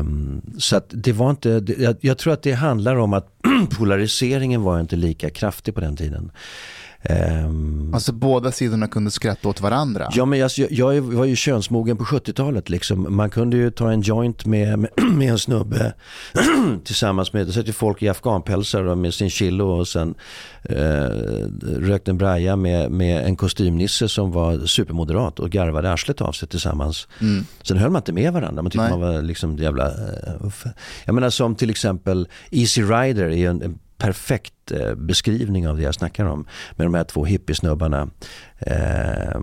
[0.00, 3.32] Um, så att det var inte, jag, jag tror att det handlar om att
[3.78, 6.30] polariseringen var inte lika kraftig på den tiden.
[7.02, 10.08] Ehm, Alltså båda sidorna kunde skratta åt varandra.
[10.12, 12.68] Ja, men jag, jag var ju könsmogen på 70-talet.
[12.68, 13.16] Liksom.
[13.16, 15.94] Man kunde ju ta en joint med, med, med en snubbe
[16.84, 20.14] tillsammans med, det satt ju folk i afghanpälsar med sin chillo och sen
[20.62, 21.08] eh,
[21.62, 26.48] rökte en braja med, med en kostymnisse som var supermoderat och garvade arslet av sig
[26.48, 27.08] tillsammans.
[27.20, 27.44] Mm.
[27.62, 28.98] Sen höll man inte med varandra, man tyckte Nej.
[28.98, 29.92] man var liksom jävla...
[30.40, 30.64] uff.
[31.04, 35.82] Jag menar som till exempel Easy Rider är en, en perfekt eh, beskrivning av det
[35.82, 36.46] jag snackar om.
[36.76, 38.10] Med de här två hippiesnubbarna.
[38.58, 39.40] Eh,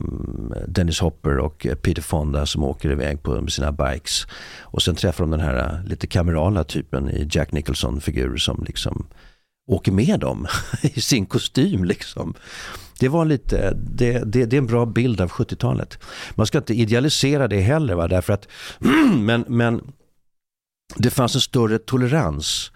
[0.68, 4.28] Dennis Hopper och Peter Fonda som åker iväg på sina bikes.
[4.62, 9.08] Och sen träffar de den här eh, lite kamerala typen i Jack Nicholson-figur som liksom
[9.68, 10.47] åker med dem
[10.82, 12.34] i sin kostym liksom.
[12.99, 15.99] Det var lite, det, det, det är en bra bild av 70-talet.
[16.36, 18.08] Man ska inte idealisera det heller va?
[18.08, 18.47] därför att,
[19.16, 19.82] men, men
[20.95, 22.72] det fanns en större tolerans.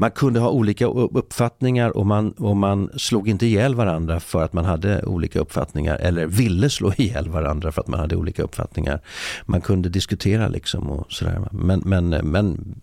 [0.00, 4.52] Man kunde ha olika uppfattningar och man, och man slog inte ihjäl varandra för att
[4.52, 9.00] man hade olika uppfattningar eller ville slå ihjäl varandra för att man hade olika uppfattningar.
[9.46, 11.48] Man kunde diskutera liksom och sådär.
[11.52, 12.74] Men, men, men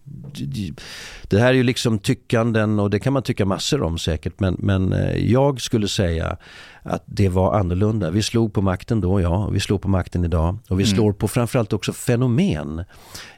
[1.28, 4.40] det här är ju liksom tyckanden och det kan man tycka massor om säkert.
[4.40, 6.38] Men, men eh, jag skulle säga
[6.86, 8.12] att det var annorlunda.
[8.12, 9.50] Vi slog på makten då, ja.
[9.50, 10.58] Vi slår på makten idag.
[10.70, 10.96] Och vi Mm.
[10.96, 12.84] slår på framförallt också fenomen.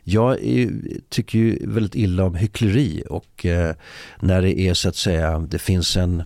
[0.04, 0.70] Jag är,
[1.10, 3.76] tycker ju väldigt illa om hyckleri och eh,
[4.20, 6.24] när det är så att säga, det finns en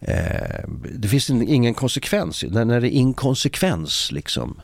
[0.00, 4.60] eh, det finns en, ingen konsekvens, när, när det är inkonsekvens liksom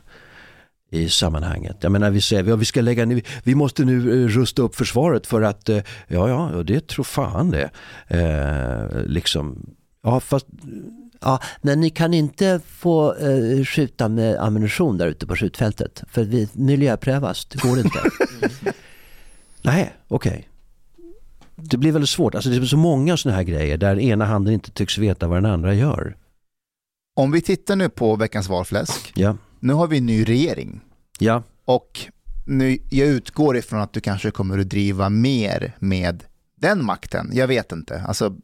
[0.91, 1.77] i sammanhanget.
[1.81, 4.75] Jag menar vi säger ja, vi ska lägga ner, vi måste nu eh, rusta upp
[4.75, 5.75] försvaret för att, eh,
[6.07, 7.69] ja ja, ja, det tror fan det.
[8.07, 9.65] Eh, liksom,
[10.03, 10.45] ja fast
[11.21, 16.03] Ja, men ni kan inte få eh, skjuta med ammunition där ute på skjutfältet.
[16.11, 17.99] För vi miljöprövas, det går inte.
[19.61, 20.49] Nej, okej.
[21.55, 22.35] Det blir väldigt svårt.
[22.35, 25.37] Alltså det är så många sådana här grejer där ena handen inte tycks veta vad
[25.37, 26.17] den andra gör.
[27.15, 29.11] Om vi tittar nu på veckans valfläsk.
[29.15, 30.81] Ja, Nu har vi en ny regering
[31.19, 31.99] ja, och
[32.45, 36.23] nu, jag utgår ifrån att du kanske kommer att driva mer med
[36.55, 37.29] den makten.
[37.33, 38.35] Jag vet inte, alltså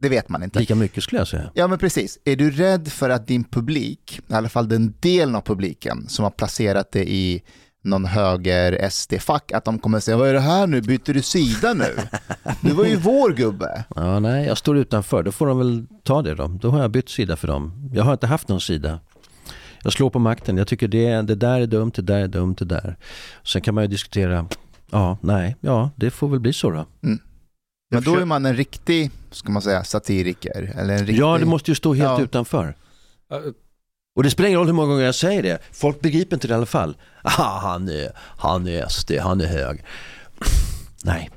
[0.00, 0.58] det vet man inte.
[0.58, 1.50] lika mycket skulle jag säga.
[1.54, 2.18] Ja men precis.
[2.24, 6.22] Är du rädd för att din publik, i alla fall den delen av publiken som
[6.22, 7.42] har placerat det i
[7.82, 11.74] någon höger SD-fack, att de kommer säga vad är det här nu, byter du sida
[11.74, 11.96] nu?
[12.60, 13.84] Du var ju vår gubbe.
[13.96, 15.22] Ja, nej, jag står utanför.
[15.22, 16.46] Då får de väl ta det då.
[16.46, 17.90] Då har jag bytt sida för dem.
[17.94, 19.00] Jag har inte haft någon sida.
[19.82, 20.56] Jag slår på makten.
[20.56, 22.96] Jag tycker det, det där är dumt, det där är dumt, det där.
[23.44, 24.46] Sen kan man ju diskutera,
[24.90, 26.86] ja, nej, ja, det får väl bli så då.
[27.90, 30.72] Men då är man en riktig, ska man säga, satiriker.
[30.76, 31.18] Eller en riktig...
[31.18, 32.20] Ja, det måste ju stå helt Ja.
[32.24, 32.74] utanför.
[33.32, 33.38] Eh,
[34.16, 35.58] Och det spelar ingen roll hur många gånger jag säger det.
[35.72, 36.96] Folk begriper inte det i alla fall.
[37.22, 39.84] Ah, han är, han är SD, han är hög.
[41.04, 41.30] Nej.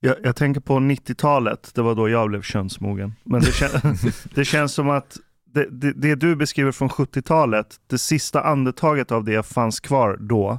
[0.00, 3.14] Jag, jag tänker på 90-talet, det var då jag blev könsmogen.
[3.24, 3.70] Men det, kän,
[4.34, 5.16] det känns som att
[5.54, 10.58] det, det, det du beskriver från 70-talet, det sista andetaget av det fanns kvar då.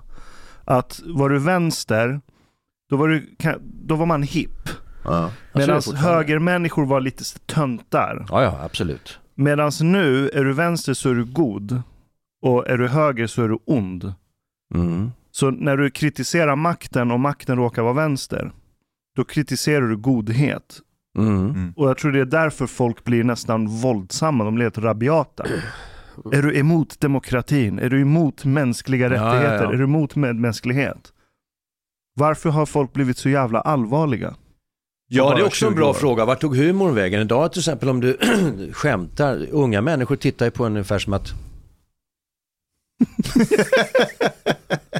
[0.65, 2.21] Att var du vänster,
[2.89, 4.69] då var, du, då var man hipp.
[5.03, 5.31] Ja.
[5.53, 8.25] Medan högermänniskor var lite töntar.
[8.29, 9.19] Ja, ja, absolut.
[9.35, 11.81] Medan nu, är du vänster så är du god.
[12.41, 14.13] Och är du höger så är du ond.
[14.75, 15.11] Mm.
[15.31, 18.51] Så när du kritiserar makten och makten råkar vara vänster,
[19.15, 20.79] då kritiserar du godhet.
[21.17, 21.73] Mm.
[21.75, 25.45] Och jag tror det är därför folk blir nästan våldsamma, de blir helt rabiata.
[26.31, 27.79] Är du emot demokratin?
[27.79, 29.63] Är du emot mänskliga Ja, ja, rättigheter?
[29.63, 29.73] ja.
[29.73, 31.13] Är du emot medmänsklighet?
[32.17, 34.35] Varför har folk blivit så jävla allvarliga?
[35.09, 35.93] Ja, det är också en 20 bra år.
[35.93, 36.25] fråga.
[36.25, 37.21] Vart tog humorn vägen?
[37.21, 38.17] Idag till exempel om du
[38.73, 41.27] skämtar, unga människor tittar ju på en ungefär som att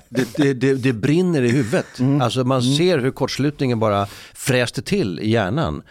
[0.09, 1.99] det, det, det, det brinner i huvudet.
[1.99, 2.21] Mm.
[2.21, 2.75] Alltså man Mm.
[2.75, 5.81] ser hur kortslutningen bara fräste till i hjärnan.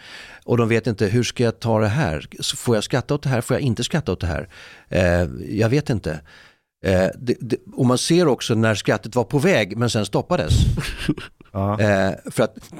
[0.45, 2.27] Och de vet inte, hur ska jag ta det här?
[2.39, 3.41] Så Får jag skratta åt det här?
[3.41, 4.49] Får jag inte skratta åt det här?
[4.89, 6.19] Eh, jag vet inte.
[6.87, 10.53] Eh, det, det, och man ser också när skrattet var på väg men sen stoppades.
[11.79, 12.57] Eh, för att...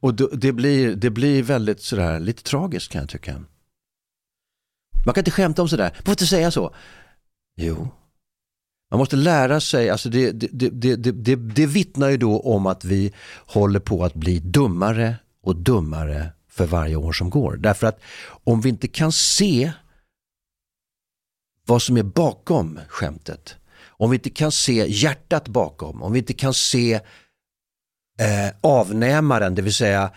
[0.00, 3.44] och då, det, blir, det blir väldigt sådär, lite tragiskt kan jag tycka.
[5.06, 6.74] Man kan inte skämta om sådär, man får inte säga så.
[7.56, 7.88] Jo.
[8.90, 12.40] Man måste lära sig, alltså det, det, det, det, det, det, det vittnar ju då
[12.40, 13.12] om att vi
[13.46, 17.56] håller på att bli dummare och dummare för varje år som går.
[17.56, 18.00] Därför att
[18.44, 19.72] om vi inte kan se
[21.66, 23.56] vad som är bakom skämtet,
[23.88, 26.94] om vi inte kan se hjärtat bakom, om vi inte kan se
[28.20, 30.10] eh, avnämaren, det vill säga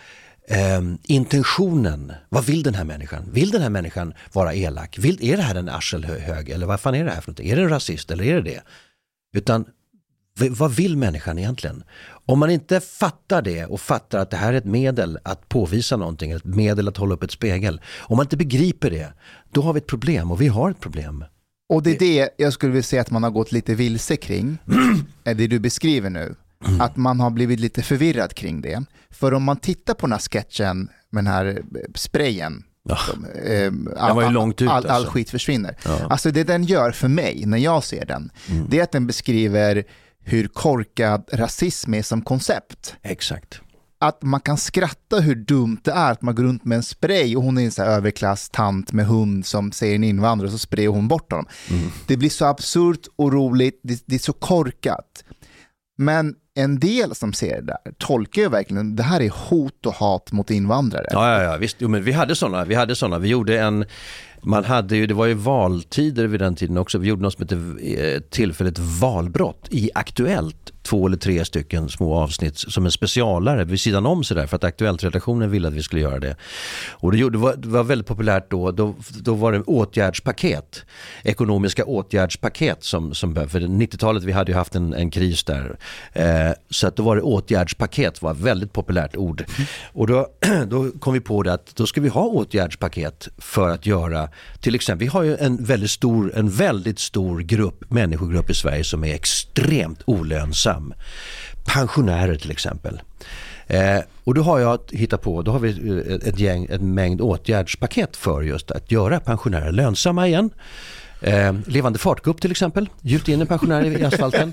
[0.48, 2.12] eh, intentionen.
[2.28, 3.28] Vad vill den här människan?
[3.32, 4.98] Vill den här människan vara elak?
[4.98, 7.40] Vill, är det här en arselhög eller vad fan är det här för något?
[7.40, 8.62] Är det en rasist eller är det det?
[9.36, 9.64] Utan
[10.48, 11.84] vad vill människan egentligen?
[12.26, 15.96] Om man inte fattar det och fattar att det här är ett medel att påvisa
[15.96, 17.80] någonting, ett medel att hålla upp ett spegel.
[17.98, 19.12] Om man inte begriper det,
[19.52, 21.24] då har vi ett problem och vi har ett problem.
[21.70, 24.58] Och det är det jag skulle vilja säga att man har gått lite vilse kring,
[25.24, 26.34] är det du beskriver nu.
[26.80, 28.84] Att man har blivit lite förvirrad kring det.
[29.10, 31.54] För om man tittar på den här sketchen med den här eh,
[31.94, 32.96] sprayen, Ja.
[32.96, 35.10] som, eh, ut, all, all alltså.
[35.10, 35.76] skit försvinner.
[35.84, 35.96] Ja.
[35.96, 36.10] Mm.
[36.10, 38.30] Alltså det den gör för mig när jag ser den,
[38.68, 39.84] det är att den beskriver
[40.24, 42.94] hur korkad rasism är som koncept.
[43.02, 43.60] Exakt.
[44.02, 47.36] Att man kan skratta hur dumt det är att man går runt med en spray
[47.36, 50.52] och hon är en så här överklass tant med hund som säger en invandrare och
[50.52, 51.46] så sprayar hon bort honom.
[52.06, 55.24] Det blir så absurt och roligt, det, det är så korkat.
[55.98, 59.94] Men en del som ser det där tolkar ju verkligen det här är hot och
[59.94, 61.06] hat mot invandrare.
[61.10, 61.76] Ja, ja, ja visst.
[61.78, 62.64] Jo, men vi hade sådana.
[62.64, 63.18] Vi hade sådana.
[63.18, 63.84] Vi gjorde en,
[64.42, 66.98] man hade ju, det var ju valtider vid den tiden också.
[66.98, 70.72] Vi gjorde något som hette eh, tillfälligt valbrott i Aktuellt.
[70.82, 74.64] Två eller tre stycken små avsnitt som en specialare vid sidan om sådär för att
[74.64, 76.36] Aktuellt-redaktionen ville att vi skulle göra det.
[76.90, 80.84] Och det, gjorde, det, var, det var väldigt populärt då, då, då var det åtgärdspaket,
[81.22, 85.76] ekonomiska åtgärdspaket som, som för 90-talet vi hade ju haft en, en kris där.
[86.12, 89.44] Eh, så att då var det åtgärdspaket var ett väldigt populärt ord.
[89.92, 90.26] Och då,
[90.66, 94.28] då kom vi på det att då ska vi ha åtgärdspaket för att göra,
[94.60, 98.84] till exempel, vi har ju en väldigt stor, en väldigt stor grupp, människogrupp i Sverige
[98.84, 100.69] som är extremt olönsam.
[101.64, 103.00] Pensionärer till exempel.
[103.66, 107.20] Eh, och då har jag hittat på, då har vi eh, ett gäng, en mängd
[107.20, 110.50] åtgärdspaket för just att göra pensionärer lönsamma igen.
[111.20, 114.52] Eh, levande fartgupp till exempel, gjut in en pensionär i asfalten.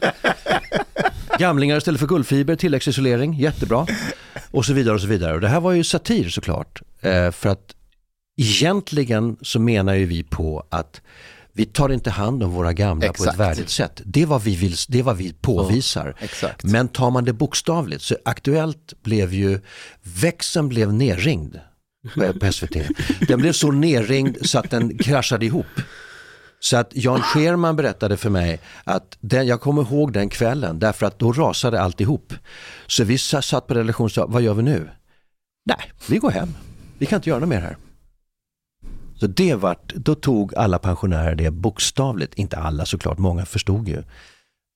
[1.39, 3.87] Gamlingar istället för guldfiber, tilläggsisolering, jättebra.
[4.51, 5.33] Och så vidare och så vidare.
[5.33, 6.81] Och det här var ju satir såklart.
[7.01, 7.75] Eh, för att
[8.37, 11.01] egentligen så menar ju vi på att
[11.57, 13.33] vi tar inte hand om våra gamla på Exakt.
[13.33, 14.01] ett värdigt sätt.
[14.05, 16.15] Det är vad vi, vill, det är vad vi påvisar.
[16.19, 16.63] Exakt.
[16.63, 19.59] Men tar man det bokstavligt så Aktuellt blev ju,
[20.03, 21.59] växeln blev nerringd
[22.15, 22.77] på på SVT.
[23.27, 25.65] Den blev så nerringd så att den kraschade ihop.
[26.59, 31.05] Så att Jan Scherman berättade för mig att den, jag kommer ihåg den kvällen därför
[31.05, 32.33] att då rasade alltihop.
[32.87, 34.89] Så vi sa- satt på redaktion och sa, vad gör vi nu?
[35.65, 36.53] Nej, vi går hem.
[36.97, 37.77] Vi kan inte göra något mer här.
[39.19, 42.33] Så det vart, då tog alla pensionärer det bokstavligt.
[42.33, 44.03] Inte alla såklart, många förstod ju.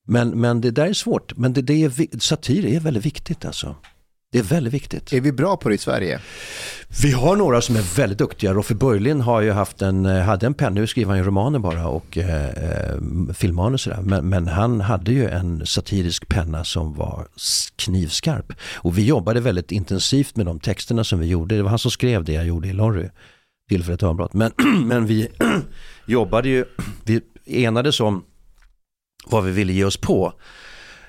[0.06, 1.36] Men, men det där är svårt.
[1.36, 3.76] Men det, det är, satir är väldigt viktigt alltså.
[4.32, 5.12] Det är väldigt viktigt.
[5.12, 6.20] Är vi bra på det i Sverige?
[7.02, 8.52] Vi har några som är väldigt duktiga.
[8.52, 11.58] Roffe Börjlin har ju haft en, eh, hade en penna, nu skriver han ju romaner
[11.58, 12.98] bara och eh, eh,
[13.34, 14.02] filmmanus och sådär.
[14.02, 17.26] Men, men han hade ju en satirisk penna som var
[17.76, 18.52] knivskarp.
[18.74, 21.56] Och vi jobbade väldigt intensivt med de texterna som vi gjorde.
[21.56, 23.08] Det var han som skrev det jag gjorde i Lorry,
[23.72, 24.32] tillfälligt törnbrott.
[24.32, 24.52] Men,
[24.86, 25.28] men vi
[26.06, 26.64] jobbade ju,
[27.04, 28.24] vi enades om
[29.26, 30.32] vad vi ville ge oss på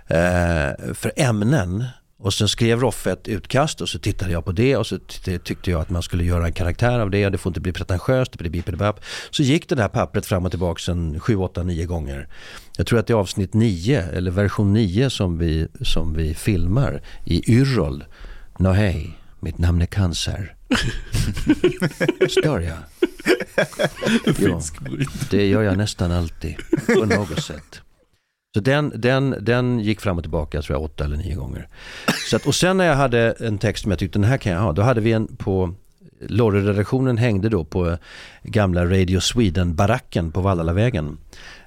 [0.08, 1.86] eh, för ämnen.
[2.18, 5.00] Och sen skrev Roffe ett utkast och så tittade jag på det och så
[5.44, 8.32] tyckte jag att man skulle göra en karaktär av det det får inte bli pretentiöst,
[8.40, 8.94] det blir.
[9.32, 12.28] Så gick det där pappret fram och tillbaka en 7, 8, 9 gånger.
[12.78, 17.02] Jag tror att det är avsnitt 9 eller version 9 som vi, som vi filmar
[17.26, 18.04] i Yrrol.
[18.60, 20.56] Nå hej, mitt namn är Cancer.
[22.30, 22.78] Stör jag?
[24.40, 24.62] Ja,
[25.32, 26.56] det gör jag nästan alltid
[26.86, 27.82] på något sätt.
[28.56, 31.68] Så den, den, den gick fram och tillbaka tror jag åtta eller nio gånger.
[32.30, 34.52] Så att, och sen när jag hade en text som jag tyckte den här kan
[34.52, 35.74] jag ha, då hade vi en på
[36.28, 37.98] Lorry-redaktionen hängde då på
[38.44, 41.18] gamla Radio Sweden-baracken på Vallalavägen.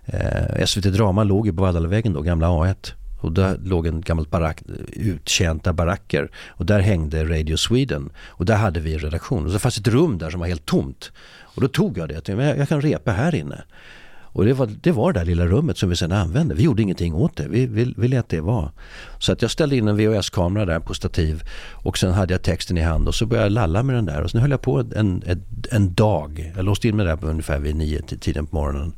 [0.04, 2.92] Eh, SVT Drama låg ju på Vallalavägen då, gamla A1.
[3.20, 4.62] Och där låg en gammal barack,
[4.92, 6.30] uttjänta baracker.
[6.48, 8.10] Och där hängde Radio Sweden.
[8.26, 9.46] Och där hade vi en redaktion.
[9.46, 11.12] Och så fanns ett rum där som var helt tomt.
[11.42, 13.64] Och då tog jag det, jag tänkte, "Men jag kan repa här inne.
[14.36, 16.54] Och det var, det var det där lilla rummet som vi sen använde.
[16.54, 17.48] Vi gjorde ingenting åt det.
[17.48, 18.72] Vi, vi, vi lät det vara.
[19.18, 21.42] Så att jag ställde in en VHS-kamera där på stativ
[21.72, 24.22] och sen hade jag texten i hand och så började jag lalla med den där
[24.22, 26.52] och sen höll jag på en, en, en dag.
[26.56, 28.92] Jag låste in mig där på ungefär vid nio tiden på morgonen.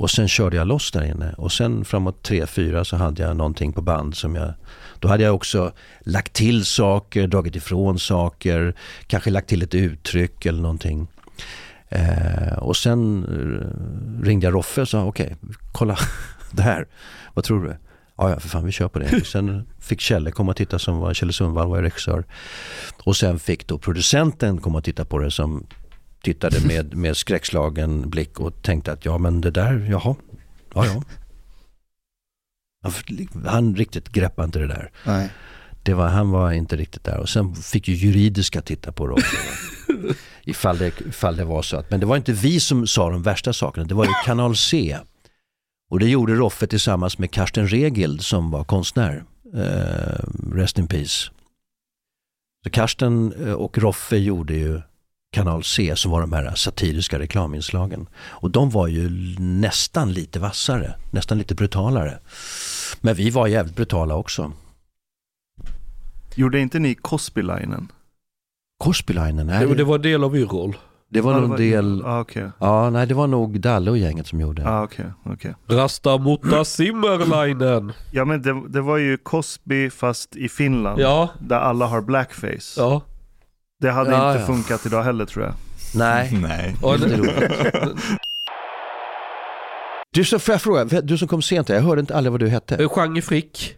[0.00, 3.36] Och sen körde jag loss där inne och sen framåt tre fyra så hade jag
[3.36, 4.54] någonting på band som jag
[4.98, 8.74] då hade jag också lagt till saker, dragit ifrån saker,
[9.06, 11.06] kanske lagt till ett uttryck eller någonting.
[11.88, 15.36] Eh, och sen eh, ringde jag Roffe och sa okej,
[15.72, 15.98] kolla
[16.50, 16.86] det här,
[17.34, 17.76] vad tror du?
[18.16, 19.24] Ja, ja, för fan vi kör på det.
[19.24, 22.24] Sen fick Kjelle komma och titta som var, Kjelle Sundvall var regissör.
[23.04, 25.66] Och sen fick då producenten komma och titta på det som
[26.22, 30.16] tittade med, med skräckslagen blick och tänkte att ja men det där, jaha,
[30.74, 31.02] ja ja.
[32.82, 32.92] Han,
[33.46, 34.90] han riktigt greppade inte det där.
[35.06, 35.30] Nej.
[35.82, 37.18] Det var, han var inte riktigt där.
[37.18, 39.36] Och sen fick ju juridiska titta på det också.
[40.44, 43.22] ifall, det, ifall det var så att, men det var inte vi som sa de
[43.22, 44.98] värsta sakerna, det var ju Kanal C.
[45.90, 49.24] Och det gjorde Roffe tillsammans med Karsten Regild som var konstnär.
[49.54, 51.30] Eh, rest in peace.
[52.64, 54.80] Så Karsten eh, och Roffe gjorde ju
[55.32, 58.06] Kanal C som var de här satiriska reklaminslagen.
[58.16, 62.18] Och de var ju nästan lite vassare, nästan lite brutalare.
[63.00, 64.52] Men vi var jävligt brutala också.
[66.34, 67.88] Gjorde inte ni Cosby-linen?
[68.78, 69.66] Korsbylinen, nej.
[69.66, 70.76] Det, det var del av Yrrol.
[71.12, 72.50] Det var nog en del, Ah, okej.
[72.58, 74.68] ja nej det var nog Dalle och gänget som gjorde.
[74.68, 75.54] Ah, okej, okej.
[75.68, 77.92] Rasta mutta Simmerleinen.
[78.10, 81.00] Ja men det, det var ju Cosby fast i Finland.
[81.00, 82.80] Ja, Där alla har blackface.
[82.80, 83.02] ja.
[83.80, 84.46] Det hade Ja, inte ja.
[84.46, 85.54] funkat idag heller tror jag.
[85.94, 86.76] Nej, Nej.
[90.12, 92.48] Du, så får jag fråga, du som kom sent, jag hörde inte aldrig vad du
[92.48, 92.88] hette.
[92.96, 93.76] Jean Frick.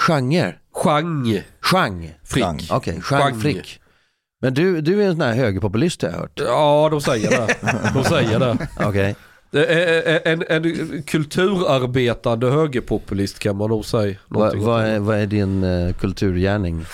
[0.00, 0.54] Genre?
[0.84, 2.14] Jean Chang?
[2.24, 2.44] Frick.
[2.70, 3.40] Okej, Chang Chang.
[3.40, 3.80] Frick.
[4.42, 6.40] Men du, du är en sån här högerpopulist har jag hört.
[6.44, 7.56] Ja, de säger det.
[7.94, 8.68] De säger det.
[8.80, 9.16] Okej.
[9.50, 14.16] Det är En, en kulturarbetande högerpopulist kan man nog säga.
[14.28, 16.84] Vad är, vad är din uh, kulturgärning?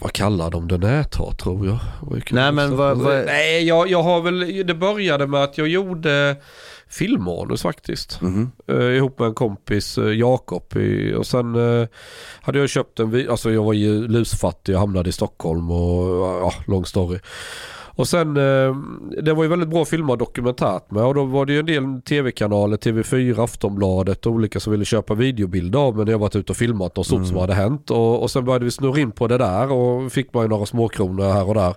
[0.00, 1.78] Vad kallar de det näthat tror jag?
[2.32, 6.36] Nej, men vad- vad- Nej, jag, jag har väl, det började med att jag gjorde
[6.88, 8.20] filmmanus faktiskt.
[8.20, 8.52] Mhm.
[8.68, 10.76] Eh, ihop med en kompis, eh, Jakob.
[10.76, 11.88] i- Och sen eh,
[12.42, 16.52] hade jag köpt en, alltså jag var ju lusfattig, jag hamnade i Stockholm och ja,
[16.66, 17.18] lång story.
[18.00, 18.76] Och sen, eh,
[19.22, 22.02] det var ju väldigt bra filmat dokumentärt med och då var det ju en del
[22.02, 26.52] tv-kanaler, TV4, Aftonbladet och olika som ville köpa videobilder av mig när jag varit ute
[26.52, 27.90] och filmat något stort som hade hänt.
[27.90, 30.66] Och, och sen började vi snurra in på det där och fick man ju några
[30.66, 31.74] småkronor här och där.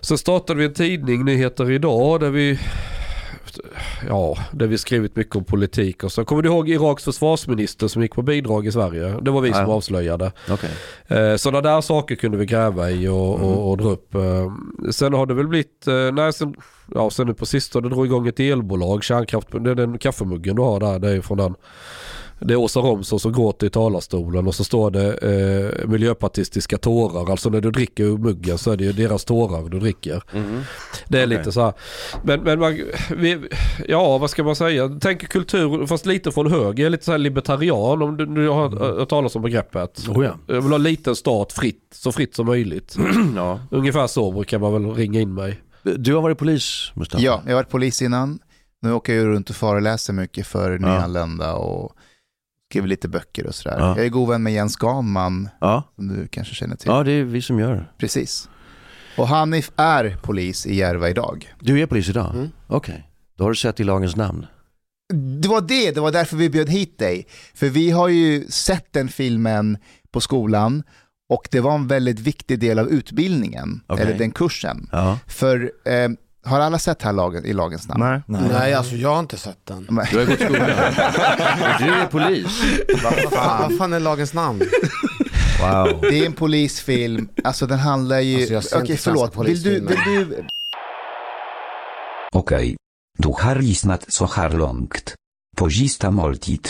[0.00, 2.58] Sen startade vi en tidning, Nyheter Idag, där vi
[4.08, 6.24] Ja, där vi skrivit mycket om politik och så.
[6.24, 9.18] Kommer du ihåg Iraks försvarsminister som gick på bidrag i Sverige?
[9.22, 9.66] Det var vi som Ja.
[9.74, 10.32] avslöjade.
[10.50, 10.70] Okej.
[11.08, 14.14] Eh, Sådana där saker kunde vi gräva i och, och, och dra upp.
[14.14, 14.52] Eh,
[14.90, 16.54] Sen har det väl blivit, eh, nej sen,
[16.94, 20.62] ja sen nu på sistone drog igång ett elbolag, kärnkraft, det är den kaffemuggen du
[20.62, 21.54] har där, det är från den.
[22.40, 27.30] Det är Åsa Romson som gråter i talarstolen och så står det eh, miljöpartistiska tårar.
[27.30, 30.22] Alltså när du dricker ur muggen så är det ju deras tårar du dricker.
[31.08, 31.38] Det är Okej.
[31.38, 31.72] lite så här.
[32.22, 32.80] Men, men man,
[33.16, 33.48] vi,
[33.88, 34.88] ja vad ska man säga?
[34.88, 38.48] Tänker kultur, fast lite från höger, jag är lite så här libertarian om du, du
[38.48, 38.68] har
[38.98, 40.08] hört talas om begreppet.
[40.08, 40.34] Oh ja.
[40.46, 42.96] Jag vill ha liten stat fritt, så fritt som möjligt.
[43.36, 43.60] ja.
[43.70, 45.60] Ungefär så brukar man väl ringa in mig.
[45.82, 47.24] Du har varit polis, Mustafa?
[47.24, 48.38] Ja, jag har varit polis innan.
[48.82, 51.92] Nu åker jag runt och föreläser mycket för nyanlända och
[52.70, 53.76] skriver lite böcker och sådär.
[53.78, 53.96] Ja.
[53.96, 55.82] Jag är god vän med Jens Ganman, Ja.
[55.96, 56.88] som du kanske känner till.
[56.90, 57.92] ja, det är vi som gör.
[57.98, 58.48] Precis.
[59.16, 61.54] Och han är- polis i Järva idag.
[61.60, 62.34] Du är polis idag?
[62.34, 62.48] Mm.
[62.66, 63.08] Okej.
[63.38, 64.46] Då har du sett i lagens namn?
[65.42, 67.26] Det var det, det var därför vi bjöd hit dig.
[67.54, 69.78] För vi har ju sett den filmen
[70.10, 70.82] på skolan
[71.28, 74.04] och det var en väldigt viktig del av utbildningen, Okej.
[74.06, 74.88] eller den kursen.
[74.92, 75.18] Ja.
[75.26, 76.08] För eh,
[76.48, 78.22] har alla sett här lagen, i lagens namn?
[78.26, 78.42] Nej.
[78.52, 79.86] Nej, alltså jag har inte sett den.
[79.90, 80.60] Men- Du har gått skolan?
[81.78, 82.62] Du är polis?
[83.04, 84.62] Vad fan, vad fan är lagens namn?
[85.60, 86.00] Wow.
[86.00, 88.56] Det är en polisfilm, alltså den handlar ju...
[88.56, 89.48] Alltså, Okej, svenska förlåt.
[89.48, 90.44] Vill du, vill du...
[92.34, 92.76] Okej.
[93.18, 95.14] Du har lyssnat så här långt.
[95.56, 96.68] På sista måltid.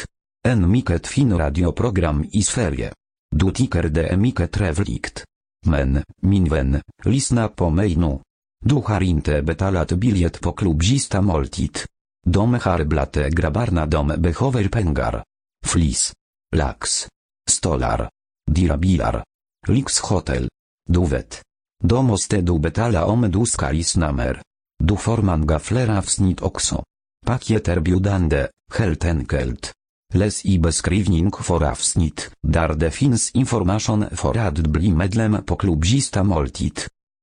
[0.49, 2.93] En mycket fin radioprogram i Sverige.
[3.37, 5.25] Du tycker det är mycket trevligt.
[5.67, 8.19] Men, min vän, lyssna på mig nu.
[8.61, 11.79] Du har inte betalat biljett på klubb sista måltid.
[12.27, 15.25] De har blate grabbarna de behöver pengar.
[15.67, 16.13] Flis.
[16.57, 17.09] Lax.
[17.51, 18.11] Stolar.
[18.51, 19.25] Dyra bilar.
[19.69, 20.49] Lyxhotel.
[20.89, 21.43] Du vet.
[21.85, 24.43] Då måste du betala om du ska lyssna mer.
[24.85, 26.85] Du får många fler avsnitt också.
[27.27, 29.73] Paket erbjudande, helt enkelt.
[30.15, 35.87] Läs i beskrivning för avsnitt, där det finns information för att bli medlem på klubb
[35.87, 36.81] Sista Måltid.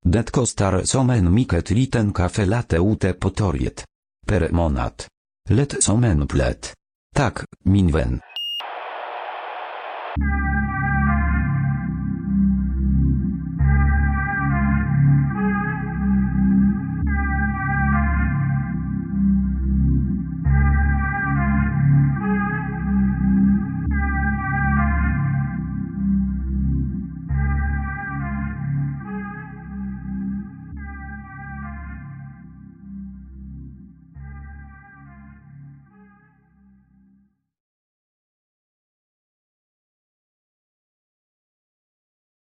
[0.08, 3.86] Det kostar som en mycket liten kaffe latte ute på torget.
[4.28, 4.94] Per månad.
[5.50, 6.74] Lätt som en plätt.
[7.16, 8.22] Tack, min vän.